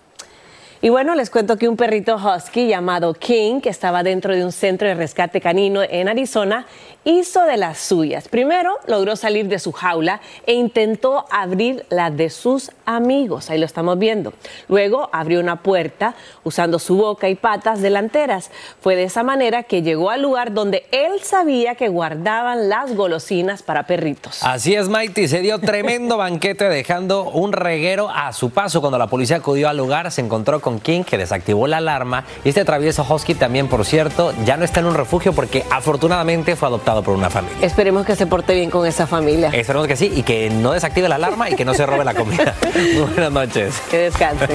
Y 0.81 0.91
bueno, 0.91 1.17
les 1.17 1.29
cuento 1.29 1.57
que 1.57 1.69
un 1.69 1.77
perrito 1.77 2.15
husky 2.15 2.69
llamado 2.69 3.13
King, 3.13 3.61
que 3.61 3.69
estaba 3.69 4.05
dentro 4.05 4.33
de 4.33 4.45
un 4.45 4.53
centro 4.53 4.87
de 4.87 4.95
rescate 4.95 5.41
canino 5.41 5.83
en 5.83 6.09
Arizona, 6.09 6.67
hizo 7.03 7.43
de 7.47 7.57
las 7.57 7.79
suyas. 7.79 8.29
Primero 8.29 8.77
logró 8.87 9.17
salir 9.17 9.49
de 9.49 9.59
su 9.59 9.73
jaula 9.73 10.21
e 10.47 10.53
intentó 10.53 11.25
abrir 11.31 11.85
la 11.91 12.11
de 12.11 12.31
sus 12.31 12.71
amigos. 12.85 13.51
Ahí 13.51 13.59
lo 13.59 13.67
estamos 13.67 13.99
viendo. 13.99 14.35
Luego 14.69 15.09
abrió 15.13 15.41
una 15.41 15.63
puerta 15.63 16.15
usando 16.45 16.79
su 16.79 16.97
boca 16.97 17.29
y 17.29 17.35
patas 17.35 17.81
delanteras. 17.81 18.51
Fue 18.81 18.95
de 18.95 19.05
esa 19.05 19.25
manera 19.25 19.65
que 19.65 19.83
llegó 19.83 20.11
al 20.11 20.23
lugar 20.23 20.53
donde 20.53 20.87
él 20.93 21.21
sabía 21.23 21.75
que 21.75 21.89
guardaban 21.89 22.69
las 22.69 22.95
golosinas 22.95 23.65
para 23.65 23.87
perritos. 23.87 24.45
Así 24.45 24.75
es, 24.77 24.89
Mighty. 24.89 25.27
Se 25.27 25.41
dio 25.41 25.59
tremendo 25.59 26.17
banquete 26.19 26.69
dejando 26.69 27.25
un 27.25 27.53
reguero 27.53 28.11
a 28.11 28.33
su 28.33 28.51
paso. 28.51 28.81
Cuando 28.81 28.99
la 28.99 29.09
policía 29.09 29.39
acudió 29.39 29.69
al 29.69 29.77
lugar, 29.77 30.11
se 30.13 30.21
encontró 30.21 30.61
con 30.61 30.68
King, 30.77 31.05
que 31.05 31.17
desactivó 31.17 31.67
la 31.67 31.79
alarma. 31.79 32.25
Y 32.45 32.51
este 32.51 32.65
travieso 32.67 33.07
husky 33.09 33.35
también, 33.35 33.69
por 33.69 33.87
cierto, 33.87 34.35
ya 34.45 34.59
no 34.59 34.65
está 34.67 34.81
en 34.81 34.87
un 34.87 34.95
refugio 34.95 35.33
porque 35.33 35.65
afortunadamente 35.71 36.55
fue 36.57 36.69
adoptado 36.69 37.03
por 37.03 37.17
una 37.17 37.31
familia. 37.31 37.57
Esperemos 37.63 38.05
que 38.05 38.15
se 38.15 38.27
porte 38.27 38.55
bien 38.55 38.69
con 38.69 38.87
esa 38.87 39.07
familia. 39.07 39.49
Esperemos 39.55 39.89
que 39.89 39.97
sí 39.97 40.13
y 40.15 40.23
que 40.23 40.51
no 40.51 40.73
desactive 40.73 41.09
la 41.09 41.15
alarma 41.15 41.49
y 41.49 41.55
que 41.57 41.65
no 41.65 41.73
se 41.73 41.87
robe 41.87 42.05
la 42.05 42.13
comida. 42.15 42.55
Buenas 43.15 43.33
noches. 43.33 43.81
Que 43.91 43.99
descanse. 43.99 44.47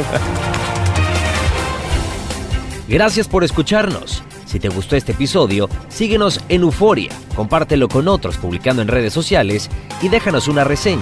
Gracias 2.88 3.28
por 3.28 3.44
escucharnos. 3.44 4.24
Si 4.46 4.60
te 4.60 4.70
gustó 4.70 4.96
este 4.96 5.14
episodio, 5.14 5.68
síguenos 5.90 6.40
en 6.48 6.62
Euforia, 6.62 7.10
compártelo 7.36 7.88
con 7.88 8.08
otros 8.08 8.38
publicando 8.38 8.84
en 8.84 8.88
redes 8.88 9.12
sociales 9.12 9.68
y 10.02 10.10
déjanos 10.10 10.48
una 10.48 10.64
reseña. 10.64 11.02